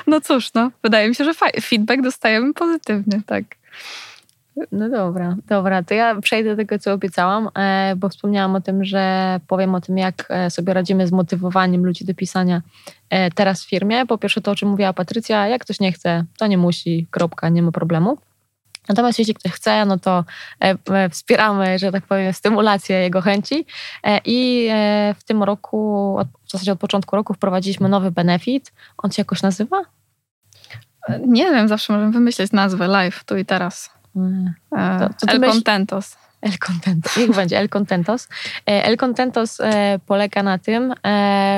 No 0.07 0.21
cóż, 0.21 0.53
no, 0.53 0.71
wydaje 0.83 1.09
mi 1.09 1.15
się, 1.15 1.23
że 1.23 1.31
feedback 1.61 2.01
dostajemy 2.01 2.53
pozytywny, 2.53 3.21
tak. 3.25 3.43
No 4.71 4.89
dobra, 4.89 5.35
dobra. 5.47 5.83
To 5.83 5.93
ja 5.93 6.21
przejdę 6.21 6.49
do 6.49 6.55
tego, 6.55 6.79
co 6.79 6.93
obiecałam, 6.93 7.49
e, 7.55 7.95
bo 7.95 8.09
wspomniałam 8.09 8.55
o 8.55 8.61
tym, 8.61 8.85
że 8.85 9.39
powiem 9.47 9.75
o 9.75 9.81
tym, 9.81 9.97
jak 9.97 10.25
e, 10.29 10.49
sobie 10.49 10.73
radzimy 10.73 11.07
z 11.07 11.11
motywowaniem 11.11 11.85
ludzi 11.85 12.05
do 12.05 12.13
pisania 12.13 12.61
e, 13.09 13.31
teraz 13.31 13.63
w 13.63 13.69
firmie. 13.69 14.05
Po 14.05 14.17
pierwsze 14.17 14.41
to, 14.41 14.51
o 14.51 14.55
czym 14.55 14.69
mówiła 14.69 14.93
Patrycja, 14.93 15.47
jak 15.47 15.61
ktoś 15.61 15.79
nie 15.79 15.91
chce, 15.91 16.23
to 16.37 16.47
nie 16.47 16.57
musi, 16.57 17.07
kropka, 17.11 17.49
nie 17.49 17.61
ma 17.61 17.71
problemu. 17.71 18.17
Natomiast 18.89 19.19
jeśli 19.19 19.33
ktoś 19.33 19.51
chce, 19.51 19.85
no 19.85 19.99
to 19.99 20.23
wspieramy, 21.11 21.79
że 21.79 21.91
tak 21.91 22.05
powiem, 22.05 22.33
stymulację 22.33 22.97
jego 22.97 23.21
chęci. 23.21 23.65
I 24.25 24.69
w 25.19 25.23
tym 25.23 25.43
roku, 25.43 26.17
w 26.47 26.51
zasadzie 26.51 26.71
od 26.71 26.79
początku 26.79 27.15
roku, 27.15 27.33
wprowadziliśmy 27.33 27.89
nowy 27.89 28.11
benefit. 28.11 28.73
On 28.97 29.11
się 29.11 29.21
jakoś 29.21 29.41
nazywa? 29.41 29.81
Nie 31.27 31.43
wiem, 31.43 31.67
zawsze 31.67 31.93
możemy 31.93 32.11
wymyślić 32.11 32.51
nazwę 32.51 32.87
live, 32.87 33.23
tu 33.23 33.37
i 33.37 33.45
teraz. 33.45 33.89
E, 34.77 34.99
to, 34.99 35.25
to 35.27 35.33
El 35.33 35.39
myśl... 35.39 35.53
Contentos. 35.53 36.17
El 36.41 36.57
Contentos, 36.59 37.17
niech 37.17 37.31
będzie 37.31 37.57
El 37.57 37.69
Contentos. 37.69 38.27
E, 38.65 38.83
El 38.83 38.97
Contentos 38.97 39.59
e, 39.59 39.99
polega 40.05 40.43
na 40.43 40.57
tym, 40.57 40.93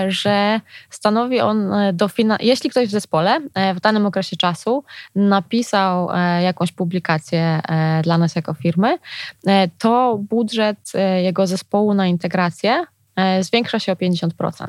że 0.07 0.61
stanowi 0.89 1.39
on, 1.41 1.71
dofina- 1.93 2.37
jeśli 2.39 2.69
ktoś 2.69 2.87
w 2.87 2.91
zespole 2.91 3.41
w 3.75 3.79
danym 3.79 4.05
okresie 4.05 4.37
czasu 4.37 4.83
napisał 5.15 6.09
jakąś 6.41 6.71
publikację 6.71 7.61
dla 8.03 8.17
nas 8.17 8.35
jako 8.35 8.53
firmy, 8.53 8.97
to 9.77 10.19
budżet 10.29 10.91
jego 11.23 11.47
zespołu 11.47 11.93
na 11.93 12.07
integrację 12.07 12.85
zwiększa 13.41 13.79
się 13.79 13.91
o 13.91 13.95
50%. 13.95 14.67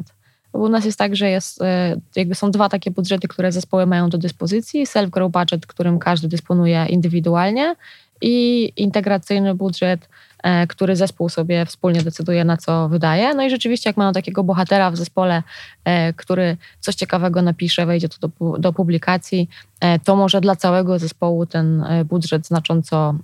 U 0.52 0.68
nas 0.68 0.84
jest 0.84 0.98
tak, 0.98 1.16
że 1.16 1.30
jest, 1.30 1.62
e, 1.62 1.96
jakby 2.16 2.34
są 2.34 2.50
dwa 2.50 2.68
takie 2.68 2.90
budżety, 2.90 3.28
które 3.28 3.52
zespoły 3.52 3.86
mają 3.86 4.08
do 4.08 4.18
dyspozycji. 4.18 4.86
Self-grow 4.86 5.30
budget, 5.30 5.66
którym 5.66 5.98
każdy 5.98 6.28
dysponuje 6.28 6.86
indywidualnie 6.88 7.76
i 8.20 8.72
integracyjny 8.76 9.54
budżet, 9.54 10.08
E, 10.42 10.66
który 10.66 10.96
zespół 10.96 11.28
sobie 11.28 11.66
wspólnie 11.66 12.02
decyduje, 12.02 12.44
na 12.44 12.56
co 12.56 12.88
wydaje. 12.88 13.34
No 13.34 13.42
i 13.42 13.50
rzeczywiście, 13.50 13.90
jak 13.90 13.96
mają 13.96 14.12
takiego 14.12 14.44
bohatera 14.44 14.90
w 14.90 14.96
zespole, 14.96 15.42
e, 15.84 16.12
który 16.12 16.56
coś 16.80 16.94
ciekawego 16.94 17.42
napisze, 17.42 17.86
wejdzie 17.86 18.08
to 18.08 18.28
do, 18.28 18.58
do 18.58 18.72
publikacji, 18.72 19.48
e, 19.80 19.98
to 19.98 20.16
może 20.16 20.40
dla 20.40 20.56
całego 20.56 20.98
zespołu 20.98 21.46
ten 21.46 21.84
budżet 22.04 22.46
znacząco 22.46 23.14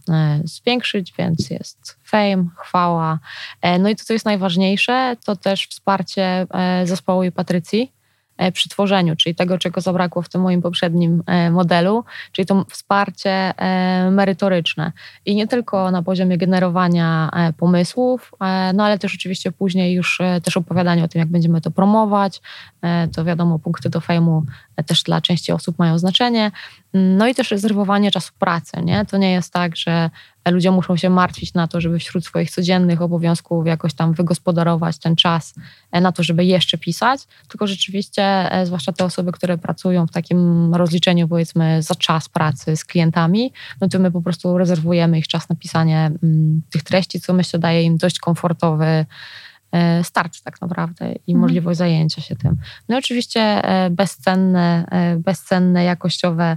zwiększyć, 0.44 1.12
więc 1.18 1.50
jest 1.50 1.98
fame, 2.04 2.44
chwała. 2.56 3.18
No 3.78 3.88
i 3.88 3.96
to, 3.96 4.04
co 4.04 4.12
jest 4.12 4.24
najważniejsze, 4.24 5.16
to 5.24 5.36
też 5.36 5.66
wsparcie 5.66 6.46
zespołu 6.84 7.22
i 7.22 7.32
Patrycji, 7.32 7.92
przy 8.52 8.68
tworzeniu, 8.68 9.16
czyli 9.16 9.34
tego, 9.34 9.58
czego 9.58 9.80
zabrakło 9.80 10.22
w 10.22 10.28
tym 10.28 10.40
moim 10.40 10.62
poprzednim 10.62 11.22
e, 11.26 11.50
modelu, 11.50 12.04
czyli 12.32 12.46
to 12.46 12.64
wsparcie 12.70 13.30
e, 13.30 14.10
merytoryczne. 14.10 14.92
I 15.26 15.34
nie 15.34 15.46
tylko 15.46 15.90
na 15.90 16.02
poziomie 16.02 16.38
generowania 16.38 17.30
pomysłów, 17.56 18.32
no 18.74 18.84
ale 18.84 18.98
też 18.98 19.14
oczywiście 19.14 19.52
później 19.52 19.94
już 19.94 20.20
też 20.42 20.56
opowiadanie 20.56 21.04
o 21.04 21.08
tym, 21.08 21.18
jak 21.18 21.28
będziemy 21.28 21.60
to 21.60 21.70
promować. 21.70 22.40
To 23.16 23.24
wiadomo, 23.24 23.58
punkty 23.58 23.90
do 23.90 24.00
fejmu 24.00 24.42
też 24.82 25.02
dla 25.02 25.20
części 25.20 25.52
osób 25.52 25.78
mają 25.78 25.98
znaczenie. 25.98 26.50
No 26.94 27.28
i 27.28 27.34
też 27.34 27.50
rezerwowanie 27.50 28.10
czasu 28.10 28.32
pracy. 28.38 28.82
Nie? 28.82 29.04
To 29.04 29.16
nie 29.16 29.32
jest 29.32 29.52
tak, 29.52 29.76
że 29.76 30.10
ludzie 30.50 30.70
muszą 30.70 30.96
się 30.96 31.10
martwić 31.10 31.54
na 31.54 31.68
to, 31.68 31.80
żeby 31.80 31.98
wśród 31.98 32.24
swoich 32.24 32.50
codziennych 32.50 33.02
obowiązków 33.02 33.66
jakoś 33.66 33.94
tam 33.94 34.12
wygospodarować 34.12 34.98
ten 34.98 35.16
czas 35.16 35.54
e, 35.92 36.00
na 36.00 36.12
to, 36.12 36.22
żeby 36.22 36.44
jeszcze 36.44 36.78
pisać, 36.78 37.20
tylko 37.48 37.66
rzeczywiście, 37.66 38.22
e, 38.52 38.66
zwłaszcza 38.66 38.92
te 38.92 39.04
osoby, 39.04 39.32
które 39.32 39.58
pracują 39.58 40.06
w 40.06 40.10
takim 40.10 40.74
rozliczeniu, 40.74 41.28
powiedzmy, 41.28 41.82
za 41.82 41.94
czas 41.94 42.28
pracy 42.28 42.76
z 42.76 42.84
klientami, 42.84 43.52
no 43.80 43.88
to 43.88 43.98
my 43.98 44.10
po 44.10 44.22
prostu 44.22 44.58
rezerwujemy 44.58 45.18
ich 45.18 45.28
czas 45.28 45.48
na 45.48 45.56
pisanie 45.56 46.10
mm, 46.22 46.62
tych 46.70 46.82
treści, 46.82 47.20
co 47.20 47.32
myślę 47.32 47.58
daje 47.58 47.82
im 47.82 47.96
dość 47.96 48.18
komfortowy 48.18 49.06
E, 49.76 50.04
start 50.04 50.42
tak 50.42 50.60
naprawdę 50.60 51.12
i 51.12 51.32
mhm. 51.32 51.38
możliwość 51.40 51.78
zajęcia 51.78 52.22
się 52.22 52.36
tym. 52.36 52.56
No 52.88 52.96
i 52.96 52.98
oczywiście 52.98 53.40
e, 53.40 53.90
bezcenne, 53.90 54.84
e, 54.90 55.16
bezcenne 55.16 55.84
jakościowe 55.84 56.56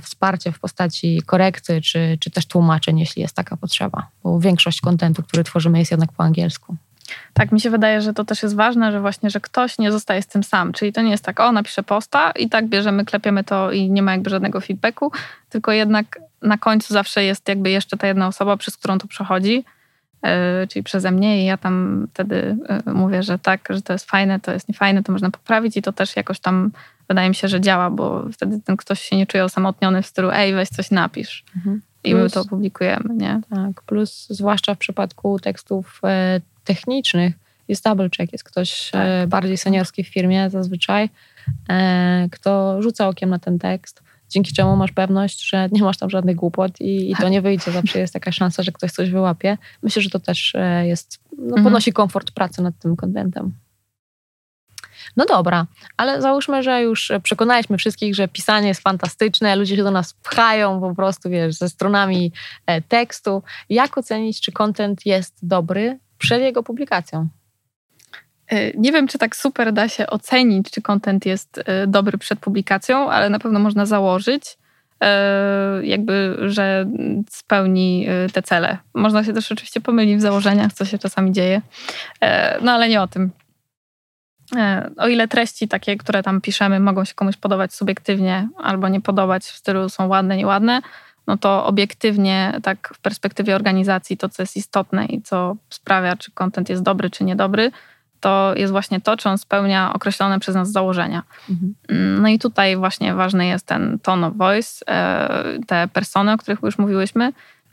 wsparcie 0.00 0.52
w 0.52 0.58
postaci 0.58 1.22
korekty 1.26 1.80
czy, 1.80 2.18
czy 2.20 2.30
też 2.30 2.46
tłumaczeń, 2.46 2.98
jeśli 2.98 3.22
jest 3.22 3.36
taka 3.36 3.56
potrzeba, 3.56 4.06
bo 4.22 4.40
większość 4.40 4.80
kontentu, 4.80 5.22
który 5.22 5.44
tworzymy 5.44 5.78
jest 5.78 5.90
jednak 5.90 6.12
po 6.12 6.22
angielsku. 6.22 6.76
Tak, 7.32 7.52
mi 7.52 7.60
się 7.60 7.70
wydaje, 7.70 8.00
że 8.00 8.14
to 8.14 8.24
też 8.24 8.42
jest 8.42 8.56
ważne, 8.56 8.92
że 8.92 9.00
właśnie, 9.00 9.30
że 9.30 9.40
ktoś 9.40 9.78
nie 9.78 9.92
zostaje 9.92 10.22
z 10.22 10.26
tym 10.26 10.42
sam. 10.44 10.72
Czyli 10.72 10.92
to 10.92 11.02
nie 11.02 11.10
jest 11.10 11.24
tak, 11.24 11.40
o, 11.40 11.52
napiszę 11.52 11.82
posta 11.82 12.30
i 12.30 12.48
tak 12.48 12.68
bierzemy, 12.68 13.04
klepiemy 13.04 13.44
to 13.44 13.72
i 13.72 13.90
nie 13.90 14.02
ma 14.02 14.12
jakby 14.12 14.30
żadnego 14.30 14.60
feedbacku, 14.60 15.12
tylko 15.48 15.72
jednak 15.72 16.20
na 16.42 16.58
końcu 16.58 16.94
zawsze 16.94 17.24
jest 17.24 17.48
jakby 17.48 17.70
jeszcze 17.70 17.96
ta 17.96 18.06
jedna 18.06 18.26
osoba, 18.26 18.56
przez 18.56 18.76
którą 18.76 18.98
to 18.98 19.06
przechodzi 19.06 19.64
czyli 20.68 20.82
przeze 20.82 21.10
mnie 21.10 21.42
i 21.42 21.46
ja 21.46 21.56
tam 21.56 22.06
wtedy 22.14 22.56
e, 22.86 22.92
mówię, 22.92 23.22
że 23.22 23.38
tak, 23.38 23.68
że 23.70 23.82
to 23.82 23.92
jest 23.92 24.10
fajne, 24.10 24.40
to 24.40 24.52
jest 24.52 24.68
niefajne, 24.68 25.02
to 25.02 25.12
można 25.12 25.30
poprawić 25.30 25.76
i 25.76 25.82
to 25.82 25.92
też 25.92 26.16
jakoś 26.16 26.40
tam 26.40 26.70
wydaje 27.08 27.28
mi 27.28 27.34
się, 27.34 27.48
że 27.48 27.60
działa, 27.60 27.90
bo 27.90 28.24
wtedy 28.32 28.60
ten 28.64 28.76
ktoś 28.76 29.00
się 29.00 29.16
nie 29.16 29.26
czuje 29.26 29.44
osamotniony 29.44 30.02
w 30.02 30.06
stylu 30.06 30.30
ej, 30.30 30.54
weź 30.54 30.68
coś 30.68 30.90
napisz. 30.90 31.44
Mhm. 31.56 31.82
I 32.04 32.10
plus, 32.10 32.22
my 32.22 32.30
to 32.30 32.44
publikujemy, 32.44 33.14
nie? 33.14 33.40
Tak, 33.50 33.82
plus 33.82 34.26
zwłaszcza 34.30 34.74
w 34.74 34.78
przypadku 34.78 35.38
tekstów 35.38 36.00
e, 36.04 36.40
technicznych 36.64 37.34
jest 37.68 37.84
double 37.84 38.08
check, 38.16 38.32
jest 38.32 38.44
ktoś 38.44 38.90
tak. 38.90 39.06
e, 39.06 39.26
bardziej 39.26 39.58
seniorski 39.58 40.04
w 40.04 40.08
firmie 40.08 40.50
zazwyczaj, 40.50 41.10
e, 41.70 42.28
kto 42.32 42.82
rzuca 42.82 43.08
okiem 43.08 43.30
na 43.30 43.38
ten 43.38 43.58
tekst, 43.58 44.02
dzięki 44.30 44.52
czemu 44.52 44.76
masz 44.76 44.92
pewność, 44.92 45.48
że 45.48 45.68
nie 45.72 45.82
masz 45.82 45.98
tam 45.98 46.10
żadnych 46.10 46.36
głupot 46.36 46.80
i, 46.80 47.10
i 47.10 47.16
to 47.16 47.28
nie 47.28 47.42
wyjdzie. 47.42 47.72
Zawsze 47.72 47.98
jest 47.98 48.12
taka 48.12 48.32
szansa, 48.32 48.62
że 48.62 48.72
ktoś 48.72 48.92
coś 48.92 49.10
wyłapie. 49.10 49.58
Myślę, 49.82 50.02
że 50.02 50.10
to 50.10 50.20
też 50.20 50.54
e, 50.54 50.86
jest, 50.86 51.18
no, 51.38 51.44
mhm. 51.44 51.64
podnosi 51.64 51.92
komfort 51.92 52.30
pracy 52.30 52.62
nad 52.62 52.78
tym 52.78 52.96
kontentem. 52.96 53.52
No 55.16 55.24
dobra, 55.24 55.66
ale 55.96 56.22
załóżmy, 56.22 56.62
że 56.62 56.82
już 56.82 57.12
przekonaliśmy 57.22 57.78
wszystkich, 57.78 58.14
że 58.14 58.28
pisanie 58.28 58.68
jest 58.68 58.82
fantastyczne, 58.82 59.56
ludzie 59.56 59.76
się 59.76 59.82
do 59.82 59.90
nas 59.90 60.12
pchają 60.12 60.80
po 60.80 60.94
prostu, 60.94 61.30
wiesz, 61.30 61.54
ze 61.54 61.68
stronami 61.68 62.32
e, 62.66 62.82
tekstu. 62.82 63.42
Jak 63.68 63.98
ocenić, 63.98 64.40
czy 64.40 64.52
kontent 64.52 65.06
jest 65.06 65.34
dobry 65.42 65.98
przed 66.18 66.40
jego 66.40 66.62
publikacją? 66.62 67.28
E, 68.50 68.70
nie 68.74 68.92
wiem, 68.92 69.08
czy 69.08 69.18
tak 69.18 69.36
super 69.36 69.72
da 69.72 69.88
się 69.88 70.06
ocenić, 70.06 70.70
czy 70.70 70.82
kontent 70.82 71.26
jest 71.26 71.60
e, 71.64 71.86
dobry 71.86 72.18
przed 72.18 72.38
publikacją, 72.38 73.10
ale 73.10 73.30
na 73.30 73.38
pewno 73.38 73.58
można 73.58 73.86
założyć, 73.86 74.58
e, 75.00 75.86
jakby, 75.86 76.36
że 76.40 76.86
spełni 77.30 78.06
te 78.32 78.42
cele. 78.42 78.78
Można 78.94 79.24
się 79.24 79.32
też 79.32 79.52
oczywiście 79.52 79.80
pomylić 79.80 80.16
w 80.16 80.20
założeniach, 80.20 80.72
co 80.72 80.84
się 80.84 80.98
czasami 80.98 81.32
dzieje, 81.32 81.62
no 82.62 82.72
ale 82.72 82.88
nie 82.88 83.02
o 83.02 83.06
tym. 83.06 83.30
O 84.96 85.08
ile 85.08 85.28
treści 85.28 85.68
takie, 85.68 85.96
które 85.96 86.22
tam 86.22 86.40
piszemy, 86.40 86.80
mogą 86.80 87.04
się 87.04 87.14
komuś 87.14 87.36
podobać 87.36 87.74
subiektywnie 87.74 88.48
albo 88.56 88.88
nie 88.88 89.00
podobać 89.00 89.44
w 89.44 89.56
stylu 89.56 89.88
są 89.88 90.06
ładne, 90.06 90.36
nieładne, 90.36 90.80
no 91.26 91.36
to 91.36 91.66
obiektywnie, 91.66 92.52
tak 92.62 92.92
w 92.94 93.00
perspektywie 93.00 93.54
organizacji, 93.56 94.16
to 94.16 94.28
co 94.28 94.42
jest 94.42 94.56
istotne 94.56 95.06
i 95.06 95.22
co 95.22 95.56
sprawia, 95.70 96.16
czy 96.16 96.30
kontent 96.30 96.68
jest 96.68 96.82
dobry, 96.82 97.10
czy 97.10 97.24
niedobry, 97.24 97.70
to 98.20 98.52
jest 98.56 98.72
właśnie 98.72 99.00
to, 99.00 99.16
czy 99.16 99.28
on 99.28 99.38
spełnia 99.38 99.92
określone 99.92 100.40
przez 100.40 100.54
nas 100.54 100.72
założenia. 100.72 101.22
Mhm. 101.50 101.74
No 102.22 102.28
i 102.28 102.38
tutaj 102.38 102.76
właśnie 102.76 103.14
ważny 103.14 103.46
jest 103.46 103.66
ten 103.66 103.98
tone 104.02 104.26
of 104.26 104.36
voice, 104.36 104.86
e, 104.88 105.58
te 105.66 105.88
persony, 105.88 106.32
o 106.32 106.36
których 106.36 106.62
już 106.62 106.78
mówiłyśmy. 106.78 107.32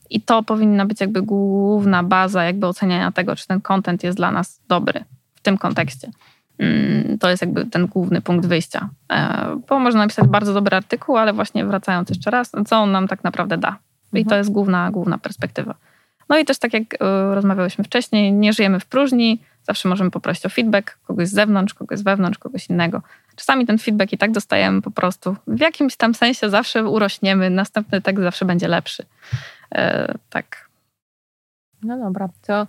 I 0.09 0.21
to 0.21 0.43
powinna 0.43 0.85
być 0.85 1.01
jakby 1.01 1.21
główna 1.21 2.03
baza 2.03 2.43
jakby 2.43 2.67
oceniania 2.67 3.11
tego, 3.11 3.35
czy 3.35 3.47
ten 3.47 3.61
content 3.61 4.03
jest 4.03 4.17
dla 4.17 4.31
nas 4.31 4.61
dobry 4.67 5.03
w 5.35 5.41
tym 5.41 5.57
kontekście. 5.57 6.11
Mm, 6.59 7.17
to 7.19 7.29
jest 7.29 7.41
jakby 7.41 7.65
ten 7.65 7.85
główny 7.85 8.21
punkt 8.21 8.45
wyjścia. 8.45 8.89
E, 9.11 9.59
bo 9.69 9.79
można 9.79 9.99
napisać 9.99 10.27
bardzo 10.27 10.53
dobry 10.53 10.75
artykuł, 10.75 11.17
ale 11.17 11.33
właśnie 11.33 11.65
wracając 11.65 12.09
jeszcze 12.09 12.31
raz, 12.31 12.51
co 12.67 12.77
on 12.77 12.91
nam 12.91 13.07
tak 13.07 13.23
naprawdę 13.23 13.57
da. 13.57 13.77
I 14.13 14.23
to 14.23 14.27
mhm. 14.27 14.39
jest 14.39 14.51
główna, 14.51 14.91
główna 14.91 15.17
perspektywa. 15.17 15.75
No 16.29 16.37
i 16.37 16.45
też 16.45 16.59
tak 16.59 16.73
jak 16.73 16.83
e, 16.93 17.35
rozmawiałyśmy 17.35 17.83
wcześniej, 17.83 18.33
nie 18.33 18.53
żyjemy 18.53 18.79
w 18.79 18.85
próżni, 18.85 19.39
Zawsze 19.67 19.89
możemy 19.89 20.11
poprosić 20.11 20.45
o 20.45 20.49
feedback 20.49 20.97
kogoś 21.07 21.27
z 21.27 21.33
zewnątrz, 21.33 21.73
kogoś 21.73 21.99
z 21.99 22.01
wewnątrz, 22.01 22.39
kogoś 22.39 22.69
innego. 22.69 23.01
Czasami 23.35 23.65
ten 23.65 23.77
feedback 23.77 24.13
i 24.13 24.17
tak 24.17 24.31
dostajemy 24.31 24.81
po 24.81 24.91
prostu. 24.91 25.35
W 25.47 25.59
jakimś 25.59 25.95
tam 25.95 26.15
sensie 26.15 26.49
zawsze 26.49 26.83
urośniemy, 26.83 27.49
następny 27.49 28.01
tekst 28.01 28.23
zawsze 28.23 28.45
będzie 28.45 28.67
lepszy. 28.67 29.05
E, 29.75 30.13
tak. 30.29 30.69
No 31.83 31.97
dobra, 31.97 32.29
to 32.47 32.67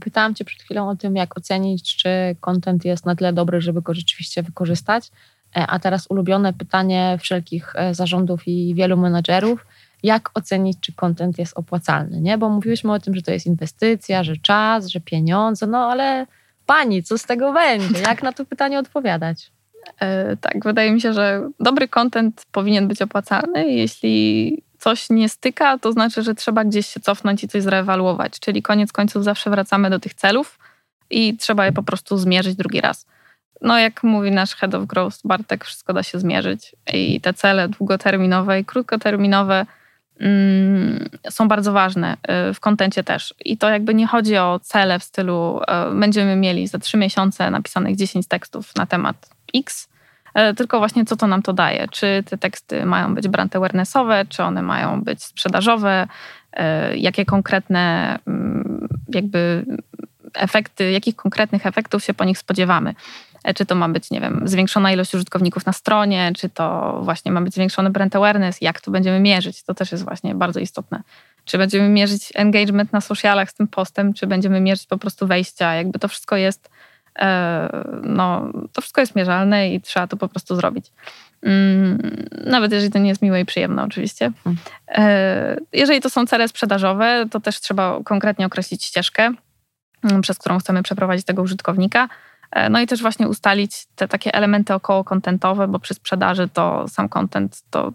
pytałam 0.00 0.34
Cię 0.34 0.44
przed 0.44 0.62
chwilą 0.62 0.88
o 0.88 0.96
tym, 0.96 1.16
jak 1.16 1.38
ocenić, 1.38 1.96
czy 1.96 2.08
content 2.40 2.84
jest 2.84 3.06
na 3.06 3.16
tyle 3.16 3.32
dobry, 3.32 3.60
żeby 3.60 3.82
go 3.82 3.94
rzeczywiście 3.94 4.42
wykorzystać. 4.42 5.10
E, 5.56 5.66
a 5.66 5.78
teraz 5.78 6.06
ulubione 6.10 6.52
pytanie 6.52 7.18
wszelkich 7.20 7.72
e, 7.76 7.94
zarządów 7.94 8.48
i 8.48 8.74
wielu 8.74 8.96
menedżerów. 8.96 9.66
Jak 10.02 10.30
ocenić, 10.34 10.78
czy 10.80 10.92
content 10.92 11.38
jest 11.38 11.58
opłacalny, 11.58 12.20
nie? 12.20 12.38
Bo 12.38 12.48
mówiłyśmy 12.48 12.92
o 12.92 12.98
tym, 12.98 13.14
że 13.14 13.22
to 13.22 13.30
jest 13.32 13.46
inwestycja, 13.46 14.24
że 14.24 14.36
czas, 14.36 14.86
że 14.86 15.00
pieniądze, 15.00 15.66
no 15.66 15.78
ale 15.78 16.26
pani, 16.70 17.02
co 17.02 17.18
z 17.18 17.22
tego 17.22 17.52
będzie? 17.52 18.00
Jak 18.00 18.22
na 18.22 18.32
to 18.32 18.44
pytanie 18.44 18.78
odpowiadać? 18.78 19.50
E, 20.00 20.36
tak, 20.36 20.64
wydaje 20.64 20.92
mi 20.92 21.00
się, 21.00 21.12
że 21.12 21.50
dobry 21.60 21.88
content 21.88 22.46
powinien 22.52 22.88
być 22.88 23.02
opłacalny. 23.02 23.72
Jeśli 23.72 24.62
coś 24.78 25.10
nie 25.10 25.28
styka, 25.28 25.78
to 25.78 25.92
znaczy, 25.92 26.22
że 26.22 26.34
trzeba 26.34 26.64
gdzieś 26.64 26.86
się 26.86 27.00
cofnąć 27.00 27.44
i 27.44 27.48
coś 27.48 27.62
zreewaluować. 27.62 28.40
Czyli 28.40 28.62
koniec 28.62 28.92
końców 28.92 29.24
zawsze 29.24 29.50
wracamy 29.50 29.90
do 29.90 29.98
tych 29.98 30.14
celów 30.14 30.58
i 31.10 31.36
trzeba 31.36 31.66
je 31.66 31.72
po 31.72 31.82
prostu 31.82 32.18
zmierzyć 32.18 32.54
drugi 32.54 32.80
raz. 32.80 33.06
No, 33.60 33.78
jak 33.78 34.02
mówi 34.02 34.30
nasz 34.30 34.54
head 34.54 34.74
of 34.74 34.86
growth 34.86 35.18
Bartek, 35.24 35.64
wszystko 35.64 35.92
da 35.92 36.02
się 36.02 36.18
zmierzyć. 36.18 36.76
I 36.92 37.20
te 37.20 37.34
cele 37.34 37.68
długoterminowe 37.68 38.60
i 38.60 38.64
krótkoterminowe 38.64 39.66
są 41.30 41.48
bardzo 41.48 41.72
ważne 41.72 42.16
y, 42.50 42.54
w 42.54 42.60
kontencie 42.60 43.04
też. 43.04 43.34
I 43.44 43.58
to 43.58 43.68
jakby 43.68 43.94
nie 43.94 44.06
chodzi 44.06 44.36
o 44.36 44.60
cele 44.62 44.98
w 44.98 45.04
stylu 45.04 45.60
y, 45.92 45.94
będziemy 46.00 46.36
mieli 46.36 46.66
za 46.66 46.78
trzy 46.78 46.96
miesiące 46.96 47.50
napisanych 47.50 47.96
10 47.96 48.26
tekstów 48.26 48.76
na 48.76 48.86
temat 48.86 49.30
X, 49.54 49.88
y, 50.38 50.54
tylko 50.54 50.78
właśnie 50.78 51.04
co 51.04 51.16
to 51.16 51.26
nam 51.26 51.42
to 51.42 51.52
daje. 51.52 51.88
Czy 51.88 52.22
te 52.26 52.38
teksty 52.38 52.86
mają 52.86 53.14
być 53.14 53.28
brand 53.28 53.56
awarenessowe, 53.56 54.24
czy 54.28 54.42
one 54.42 54.62
mają 54.62 55.02
być 55.02 55.24
sprzedażowe, 55.24 56.08
jakie 56.94 57.24
konkretne 57.24 58.18
mm, 58.26 58.88
jakby 59.08 59.64
efekty, 60.34 60.90
jakich 60.90 61.16
konkretnych 61.16 61.66
efektów 61.66 62.04
się 62.04 62.14
po 62.14 62.24
nich 62.24 62.38
spodziewamy. 62.38 62.94
Czy 63.54 63.66
to 63.66 63.74
ma 63.74 63.88
być, 63.88 64.10
nie 64.10 64.20
wiem, 64.20 64.42
zwiększona 64.44 64.92
ilość 64.92 65.14
użytkowników 65.14 65.66
na 65.66 65.72
stronie, 65.72 66.32
czy 66.36 66.48
to 66.48 66.98
właśnie 67.02 67.32
ma 67.32 67.40
być 67.40 67.54
zwiększony 67.54 67.90
brand 67.90 68.16
awareness, 68.16 68.60
jak 68.60 68.80
to 68.80 68.90
będziemy 68.90 69.20
mierzyć, 69.20 69.62
to 69.62 69.74
też 69.74 69.92
jest 69.92 70.04
właśnie 70.04 70.34
bardzo 70.34 70.60
istotne. 70.60 71.02
Czy 71.44 71.58
będziemy 71.58 71.88
mierzyć 71.88 72.32
engagement 72.34 72.92
na 72.92 73.00
socialach 73.00 73.50
z 73.50 73.54
tym 73.54 73.68
postem, 73.68 74.14
czy 74.14 74.26
będziemy 74.26 74.60
mierzyć 74.60 74.86
po 74.86 74.98
prostu 74.98 75.26
wejścia, 75.26 75.74
jakby 75.74 75.98
to 75.98 76.08
wszystko 76.08 76.36
jest, 76.36 76.70
e, 77.18 77.68
no, 78.02 78.52
to 78.72 78.80
wszystko 78.80 79.00
jest 79.00 79.16
mierzalne 79.16 79.74
i 79.74 79.80
trzeba 79.80 80.06
to 80.06 80.16
po 80.16 80.28
prostu 80.28 80.56
zrobić. 80.56 80.92
Mm, 81.42 82.26
nawet 82.44 82.72
jeżeli 82.72 82.92
to 82.92 82.98
nie 82.98 83.08
jest 83.08 83.22
miłe 83.22 83.40
i 83.40 83.44
przyjemne, 83.44 83.82
oczywiście. 83.82 84.32
Hmm. 84.44 84.62
E, 84.88 85.56
jeżeli 85.72 86.00
to 86.00 86.10
są 86.10 86.26
cele 86.26 86.48
sprzedażowe, 86.48 87.26
to 87.30 87.40
też 87.40 87.60
trzeba 87.60 87.98
konkretnie 88.04 88.46
określić 88.46 88.84
ścieżkę, 88.84 89.32
mm, 90.04 90.22
przez 90.22 90.38
którą 90.38 90.58
chcemy 90.58 90.82
przeprowadzić 90.82 91.26
tego 91.26 91.42
użytkownika 91.42 92.08
no 92.70 92.80
i 92.80 92.86
też 92.86 93.02
właśnie 93.02 93.28
ustalić 93.28 93.86
te 93.96 94.08
takie 94.08 94.34
elementy 94.34 94.74
około 94.74 95.04
kontentowe, 95.04 95.68
bo 95.68 95.78
przy 95.78 95.94
sprzedaży 95.94 96.48
to 96.48 96.88
sam 96.88 97.08
content 97.08 97.62
to 97.70 97.92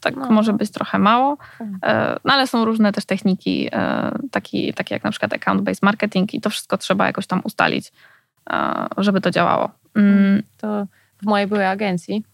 tak 0.00 0.16
no. 0.16 0.30
może 0.30 0.52
być 0.52 0.70
trochę 0.70 0.98
mało, 0.98 1.36
tak. 1.58 1.68
e, 1.82 2.16
no 2.24 2.34
ale 2.34 2.46
są 2.46 2.64
różne 2.64 2.92
też 2.92 3.04
techniki, 3.04 3.68
e, 3.72 4.12
taki, 4.30 4.74
takie 4.74 4.94
jak 4.94 5.04
na 5.04 5.10
przykład 5.10 5.32
account-based 5.32 5.82
marketing 5.82 6.34
i 6.34 6.40
to 6.40 6.50
wszystko 6.50 6.78
trzeba 6.78 7.06
jakoś 7.06 7.26
tam 7.26 7.40
ustalić, 7.44 7.92
żeby 8.96 9.20
to 9.20 9.30
działało. 9.30 9.70
Mm. 9.94 10.42
To 10.58 10.86
w 11.22 11.26
mojej 11.26 11.46
byłej 11.46 11.66
agencji 11.66 12.24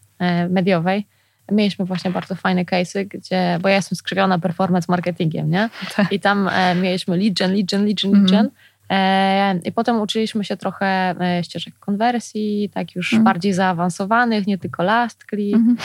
mediowej 0.49 1.07
mieliśmy 1.51 1.85
właśnie 1.85 2.11
bardzo 2.11 2.35
fajne 2.35 2.65
case'y, 2.65 3.05
gdzie, 3.07 3.59
bo 3.61 3.69
ja 3.69 3.75
jestem 3.75 3.95
skrzywiona 3.95 4.39
performance 4.39 4.85
marketingiem, 4.89 5.49
nie? 5.49 5.69
Tak. 5.95 6.11
I 6.11 6.19
tam 6.19 6.49
mieliśmy 6.81 7.17
lead 7.17 7.33
gen, 7.33 7.53
lead 7.53 7.65
gen, 7.71 7.85
lead 7.85 8.01
gen, 8.01 8.11
lead 8.11 8.31
gen. 8.31 8.39
Mm 8.39 8.47
-hmm. 8.47 8.74
E, 8.89 9.59
I 9.63 9.71
potem 9.71 10.01
uczyliśmy 10.01 10.43
się 10.43 10.57
trochę 10.57 11.15
e, 11.21 11.43
ścieżek 11.43 11.73
konwersji, 11.79 12.69
tak 12.73 12.95
już 12.95 13.13
mm. 13.13 13.23
bardziej 13.23 13.53
zaawansowanych, 13.53 14.47
nie 14.47 14.57
tylko 14.57 14.83
last 14.83 15.25
click. 15.29 15.57
Mm. 15.57 15.77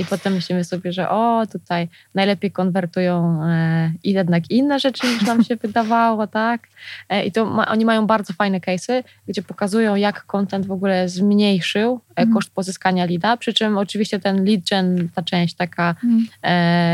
I 0.00 0.04
potem 0.04 0.32
myślimy 0.32 0.64
sobie, 0.64 0.92
że 0.92 1.10
o, 1.10 1.46
tutaj 1.52 1.88
najlepiej 2.14 2.50
konwertują 2.50 3.40
i 4.04 4.12
jednak 4.12 4.50
inne 4.50 4.80
rzeczy 4.80 5.06
niż 5.06 5.22
nam 5.22 5.44
się 5.44 5.56
wydawało, 5.62 6.26
tak? 6.26 6.68
I 7.26 7.32
to 7.32 7.46
ma, 7.46 7.68
oni 7.68 7.84
mają 7.84 8.06
bardzo 8.06 8.32
fajne 8.32 8.60
case'y, 8.60 9.02
gdzie 9.28 9.42
pokazują, 9.42 9.94
jak 9.94 10.26
content 10.26 10.66
w 10.66 10.72
ogóle 10.72 11.08
zmniejszył 11.08 12.00
mm. 12.16 12.34
koszt 12.34 12.50
pozyskania 12.50 13.04
lida, 13.04 13.36
przy 13.36 13.54
czym 13.54 13.78
oczywiście 13.78 14.20
ten 14.20 14.44
lead 14.44 14.60
gen, 14.70 15.08
ta 15.14 15.22
część 15.22 15.54
taka 15.54 15.94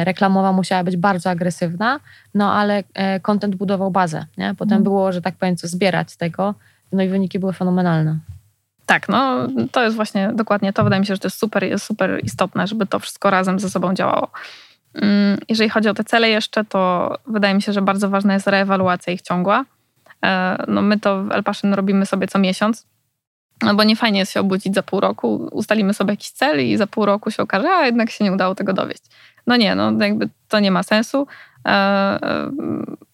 reklamowa 0.04 0.52
musiała 0.52 0.84
być 0.84 0.96
bardzo 0.96 1.30
agresywna, 1.30 2.00
no 2.34 2.52
ale 2.52 2.84
content 3.22 3.56
budował 3.56 3.90
bazę, 3.90 4.26
nie? 4.38 4.54
Potem 4.58 4.72
mm. 4.72 4.84
było, 4.84 5.12
że 5.12 5.22
tak 5.22 5.34
powiem, 5.36 5.56
co 5.56 5.68
zbierać 5.68 6.10
z 6.12 6.16
tego. 6.16 6.54
No 6.92 7.02
i 7.02 7.08
wyniki 7.08 7.38
były 7.38 7.52
fenomenalne. 7.52 8.18
Tak, 8.86 9.08
no 9.08 9.48
to 9.72 9.82
jest 9.82 9.96
właśnie 9.96 10.30
dokładnie 10.34 10.72
to. 10.72 10.84
Wydaje 10.84 11.00
mi 11.00 11.06
się, 11.06 11.14
że 11.14 11.20
to 11.20 11.26
jest 11.26 11.38
super, 11.38 11.64
jest 11.64 11.84
super 11.84 12.20
istotne, 12.24 12.66
żeby 12.66 12.86
to 12.86 12.98
wszystko 12.98 13.30
razem 13.30 13.60
ze 13.60 13.70
sobą 13.70 13.94
działało. 13.94 14.30
Mm, 14.94 15.38
jeżeli 15.48 15.70
chodzi 15.70 15.88
o 15.88 15.94
te 15.94 16.04
cele 16.04 16.28
jeszcze, 16.28 16.64
to 16.64 17.14
wydaje 17.26 17.54
mi 17.54 17.62
się, 17.62 17.72
że 17.72 17.82
bardzo 17.82 18.10
ważna 18.10 18.34
jest 18.34 18.46
reewaluacja 18.46 19.12
ich 19.12 19.22
ciągła. 19.22 19.64
E, 20.24 20.64
no 20.68 20.82
my 20.82 21.00
to 21.00 21.24
w 21.24 21.32
El 21.32 21.42
Passion 21.42 21.74
robimy 21.74 22.06
sobie 22.06 22.26
co 22.26 22.38
miesiąc, 22.38 22.86
no 23.62 23.74
bo 23.74 23.84
nie 23.84 23.96
fajnie 23.96 24.18
jest 24.18 24.32
się 24.32 24.40
obudzić 24.40 24.74
za 24.74 24.82
pół 24.82 25.00
roku, 25.00 25.48
ustalimy 25.52 25.94
sobie 25.94 26.12
jakiś 26.12 26.30
cel 26.30 26.66
i 26.66 26.76
za 26.76 26.86
pół 26.86 27.06
roku 27.06 27.30
się 27.30 27.42
okaże, 27.42 27.68
a 27.70 27.86
jednak 27.86 28.10
się 28.10 28.24
nie 28.24 28.32
udało 28.32 28.54
tego 28.54 28.72
dowieść. 28.72 29.02
No 29.46 29.56
nie, 29.56 29.74
no 29.74 29.92
jakby 30.00 30.28
to 30.48 30.60
nie 30.60 30.70
ma 30.70 30.82
sensu. 30.82 31.26
E, 31.66 31.70
e, 31.70 32.50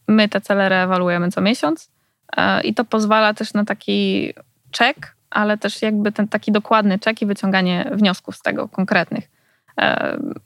my 0.08 0.28
te 0.28 0.40
cele 0.40 0.68
reewaluujemy 0.68 1.30
co 1.30 1.40
miesiąc 1.40 1.90
E, 2.36 2.60
I 2.60 2.74
to 2.74 2.84
pozwala 2.84 3.34
też 3.34 3.54
na 3.54 3.64
taki 3.64 4.32
czek, 4.70 5.14
ale 5.30 5.58
też 5.58 5.82
jakby 5.82 6.12
ten 6.12 6.28
taki 6.28 6.52
dokładny 6.52 6.98
czek 6.98 7.22
i 7.22 7.26
wyciąganie 7.26 7.90
wniosków 7.92 8.36
z 8.36 8.42
tego 8.42 8.68
konkretnych. 8.68 9.28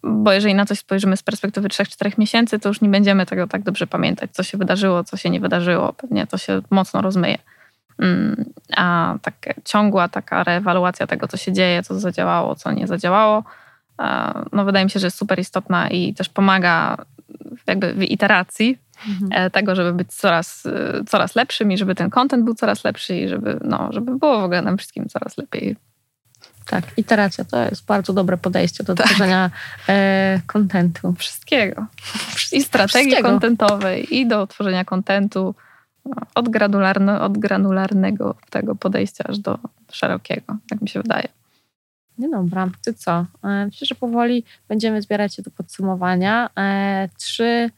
Bo 0.03 0.33
jeżeli 0.33 0.55
na 0.55 0.67
coś 0.67 0.79
spojrzymy 0.79 1.17
z 1.17 1.23
perspektywy 1.23 1.69
3-4 1.69 2.19
miesięcy, 2.19 2.59
to 2.59 2.69
już 2.69 2.81
nie 2.81 2.89
będziemy 2.89 3.27
tego 3.27 3.47
tak 3.47 3.63
dobrze 3.63 3.87
pamiętać, 3.87 4.31
co 4.33 4.43
się 4.43 4.59
wydarzyło, 4.59 5.05
co 5.05 5.17
się 5.17 5.31
nie 5.31 5.41
wydarzyło. 5.41 5.93
Pewnie 5.93 6.27
to 6.27 6.39
się 6.39 6.61
mocno 6.71 7.03
rozmyje. 7.03 7.39
Mm, 7.99 8.45
a 8.77 9.15
taka 9.23 9.55
ciągła 9.65 10.09
taka 10.09 10.45
reewaluacja 10.45 11.07
tego, 11.07 11.29
co 11.29 11.37
się 11.37 11.53
dzieje, 11.53 11.83
co 11.83 12.01
zadziałało, 12.01 12.55
co 12.55 12.73
nie 12.73 12.87
zadziałało, 12.87 13.45
no 14.53 14.65
wydaje 14.65 14.85
mi 14.85 14.91
się, 14.91 15.01
że 15.01 15.07
jest 15.07 15.19
super 15.19 15.39
istotna 15.39 15.89
i 15.89 16.15
też 16.15 16.29
pomaga 16.29 16.97
jakby 17.67 17.95
w 17.95 18.03
iteracji 18.03 18.79
mhm. 19.09 19.29
E, 19.33 19.51
tego, 19.51 19.75
żeby 19.75 19.93
być 19.93 20.15
coraz, 20.15 20.67
e, 20.67 21.05
coraz 21.07 21.37
lepszym 21.37 21.73
i 21.73 21.79
żeby 21.79 21.95
ten 21.95 22.11
content 22.11 22.45
był 22.45 22.55
coraz 22.55 22.85
lepszy 22.85 23.17
i 23.17 23.29
żeby, 23.29 23.59
no, 23.65 23.89
żeby 23.91 24.19
było 24.19 24.41
w 24.41 24.45
ogóle 24.45 24.63
nam 24.63 24.79
wszystkim 24.79 25.09
coraz 25.09 25.39
lepiej. 25.39 25.77
Tak, 26.67 26.85
iteracja 26.97 27.45
to 27.45 27.65
jest 27.65 27.87
bardzo 27.87 28.13
dobre 28.13 28.37
podejście 28.37 28.85
do 28.85 28.95
tak. 28.95 29.07
tworzenia 29.07 29.51
e, 29.89 30.41
kontentu. 30.47 31.15
Wszystkiego. 31.19 31.87
I 32.53 32.63
strategii 32.63 33.23
kontentowej, 33.23 34.17
i 34.17 34.27
do 34.27 34.47
tworzenia 34.47 34.85
kontentu. 34.85 35.55
Od, 36.35 36.49
granularne, 36.49 37.21
od 37.21 37.39
granularnego 37.39 38.35
tego 38.51 38.75
podejścia 38.75 39.25
aż 39.29 39.39
do 39.39 39.59
szerokiego, 39.93 40.57
tak 40.69 40.83
mi 40.83 40.89
się 40.89 41.03
wydaje. 41.03 41.29
No 42.19 42.29
dobra, 42.31 42.71
ty 42.85 42.95
co? 42.95 43.27
Myślę, 43.43 43.87
że 43.87 43.95
powoli 43.95 44.45
będziemy 44.69 45.03
zbierać 45.03 45.35
się 45.35 45.43
do 45.43 45.51
podsumowania. 45.51 46.51
Trzy 47.19 47.71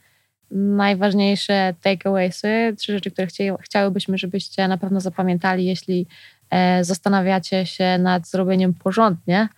najważniejsze 0.51 1.73
takeawaysy, 1.81 2.75
trzy 2.77 2.91
rzeczy, 2.91 3.11
które 3.11 3.27
chciałybyśmy, 3.61 4.17
żebyście 4.17 4.67
na 4.67 4.77
pewno 4.77 4.99
zapamiętali, 4.99 5.65
jeśli 5.65 6.07
e, 6.49 6.83
zastanawiacie 6.83 7.65
się 7.65 7.97
nad 7.97 8.27
zrobieniem 8.27 8.73
porządnie 8.73 9.49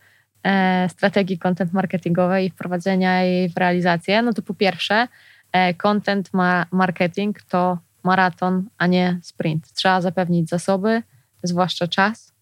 e, 0.43 0.89
strategii 0.89 1.39
content 1.39 1.73
marketingowej 1.73 2.45
i 2.45 2.49
wprowadzenia 2.49 3.23
jej 3.23 3.49
w 3.49 3.57
realizację, 3.57 4.21
no 4.21 4.33
to 4.33 4.41
po 4.41 4.53
pierwsze, 4.53 5.07
e, 5.51 5.73
content 5.73 6.29
marketing 6.71 7.41
to 7.41 7.77
maraton, 8.07 8.69
a 8.77 8.87
nie 8.87 9.19
sprint. 9.23 9.73
Trzeba 9.73 10.01
zapewnić 10.01 10.49
zasoby, 10.49 11.03
zwłaszcza 11.43 11.87
czas 11.87 12.33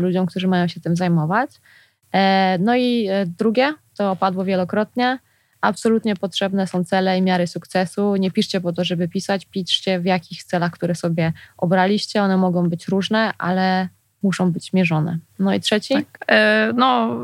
ludziom, 0.00 0.26
którzy 0.26 0.48
mają 0.48 0.68
się 0.68 0.80
tym 0.80 0.96
zajmować. 0.96 1.50
No 2.58 2.76
i 2.76 3.08
drugie, 3.38 3.74
to 3.96 4.10
opadło 4.10 4.44
wielokrotnie, 4.44 5.18
absolutnie 5.60 6.16
potrzebne 6.16 6.66
są 6.66 6.84
cele 6.84 7.18
i 7.18 7.22
miary 7.22 7.46
sukcesu. 7.46 8.16
Nie 8.16 8.30
piszcie 8.30 8.60
po 8.60 8.72
to, 8.72 8.84
żeby 8.84 9.08
pisać, 9.08 9.46
piszcie 9.46 10.00
w 10.00 10.04
jakich 10.04 10.44
celach, 10.44 10.72
które 10.72 10.94
sobie 10.94 11.32
obraliście. 11.56 12.22
One 12.22 12.36
mogą 12.36 12.68
być 12.68 12.88
różne, 12.88 13.32
ale 13.38 13.88
muszą 14.22 14.52
być 14.52 14.72
mierzone. 14.72 15.18
No 15.38 15.54
i 15.54 15.60
trzeci? 15.60 15.94
Tak. 15.94 16.24
E, 16.28 16.72
no, 16.76 17.18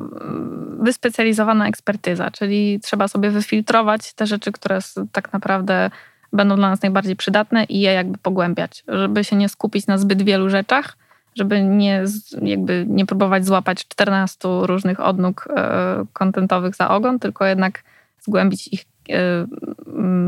wyspecjalizowana 0.81 1.69
ekspertyza, 1.69 2.31
czyli 2.31 2.81
trzeba 2.81 3.09
sobie 3.09 3.31
wyfiltrować 3.31 4.13
te 4.15 4.27
rzeczy, 4.27 4.53
które 4.53 4.79
tak 5.13 5.33
naprawdę 5.33 5.91
będą 6.33 6.57
dla 6.57 6.71
nas 6.71 6.83
najbardziej 6.83 7.17
przydatne 7.17 7.65
i 7.65 7.81
je 7.81 7.93
jakby 7.93 8.19
pogłębiać, 8.19 8.85
żeby 8.89 9.25
się 9.25 9.37
nie 9.37 9.49
skupić 9.49 9.87
na 9.87 9.99
zbyt 9.99 10.23
wielu 10.23 10.51
rzeczach, 10.51 10.97
żeby 11.37 11.63
nie, 11.63 12.05
jakby 12.43 12.87
nie 12.89 13.07
próbować 13.07 13.47
złapać 13.47 13.89
14 13.89 14.49
różnych 14.63 15.01
odnóg 15.01 15.49
e, 15.57 16.05
kontentowych 16.13 16.75
za 16.75 16.91
ogon, 16.91 17.19
tylko 17.19 17.47
jednak 17.47 17.85
zgłębić 18.21 18.69
ich, 18.69 18.85
e, 19.11 19.47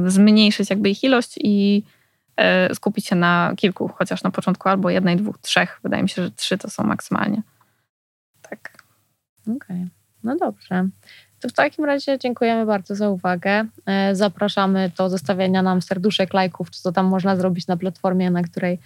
zmniejszyć 0.06 0.70
jakby 0.70 0.90
ich 0.90 1.04
ilość 1.04 1.38
i 1.40 1.82
e, 2.36 2.74
skupić 2.74 3.06
się 3.06 3.16
na 3.16 3.52
kilku, 3.56 3.88
chociaż 3.88 4.22
na 4.22 4.30
początku 4.30 4.68
albo 4.68 4.90
jednej, 4.90 5.16
dwóch, 5.16 5.38
trzech. 5.38 5.80
Wydaje 5.82 6.02
mi 6.02 6.08
się, 6.08 6.22
że 6.22 6.30
trzy 6.30 6.58
to 6.58 6.70
są 6.70 6.84
maksymalnie. 6.84 7.42
Tak. 8.42 8.72
Okej, 9.42 9.56
okay. 9.56 9.88
no 10.24 10.36
dobrze. 10.36 10.88
To 11.42 11.48
w 11.48 11.52
takim 11.52 11.84
razie 11.84 12.18
dziękujemy 12.18 12.66
bardzo 12.66 12.94
za 12.94 13.08
uwagę. 13.08 13.64
E, 13.86 14.14
zapraszamy 14.14 14.90
do 14.98 15.10
zostawienia 15.10 15.62
nam 15.62 15.82
serduszek, 15.82 16.34
lajków, 16.34 16.70
czy 16.70 16.82
co 16.82 16.92
tam 16.92 17.06
można 17.06 17.36
zrobić 17.36 17.66
na 17.66 17.76
platformie, 17.76 18.30
na 18.30 18.42
której 18.42 18.78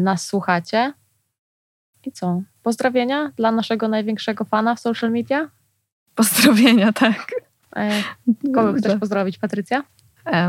nas 0.00 0.26
słuchacie. 0.26 0.92
I 2.06 2.12
co? 2.12 2.42
Pozdrowienia 2.62 3.32
dla 3.36 3.52
naszego 3.52 3.88
największego 3.88 4.44
fana 4.44 4.74
w 4.74 4.80
social 4.80 5.10
media? 5.10 5.48
Pozdrowienia, 6.14 6.92
tak. 6.92 7.32
Kogo 8.54 8.72
chcesz 8.72 8.98
pozdrowić, 9.00 9.38
Patrycja? 9.38 9.82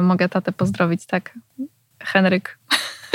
Mogę 0.02 0.30
tatę 0.30 0.52
pozdrowić, 0.52 1.06
tak. 1.06 1.40
Henryk. 2.00 2.60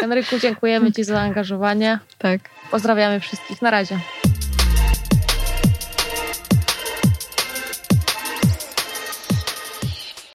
Henryku, 0.00 0.38
dziękujemy 0.38 0.92
Ci 0.92 1.04
za 1.04 1.12
zaangażowanie. 1.14 1.98
Tak. 2.18 2.40
Pozdrawiamy 2.70 3.20
wszystkich. 3.20 3.62
Na 3.62 3.70
razie. 3.70 3.98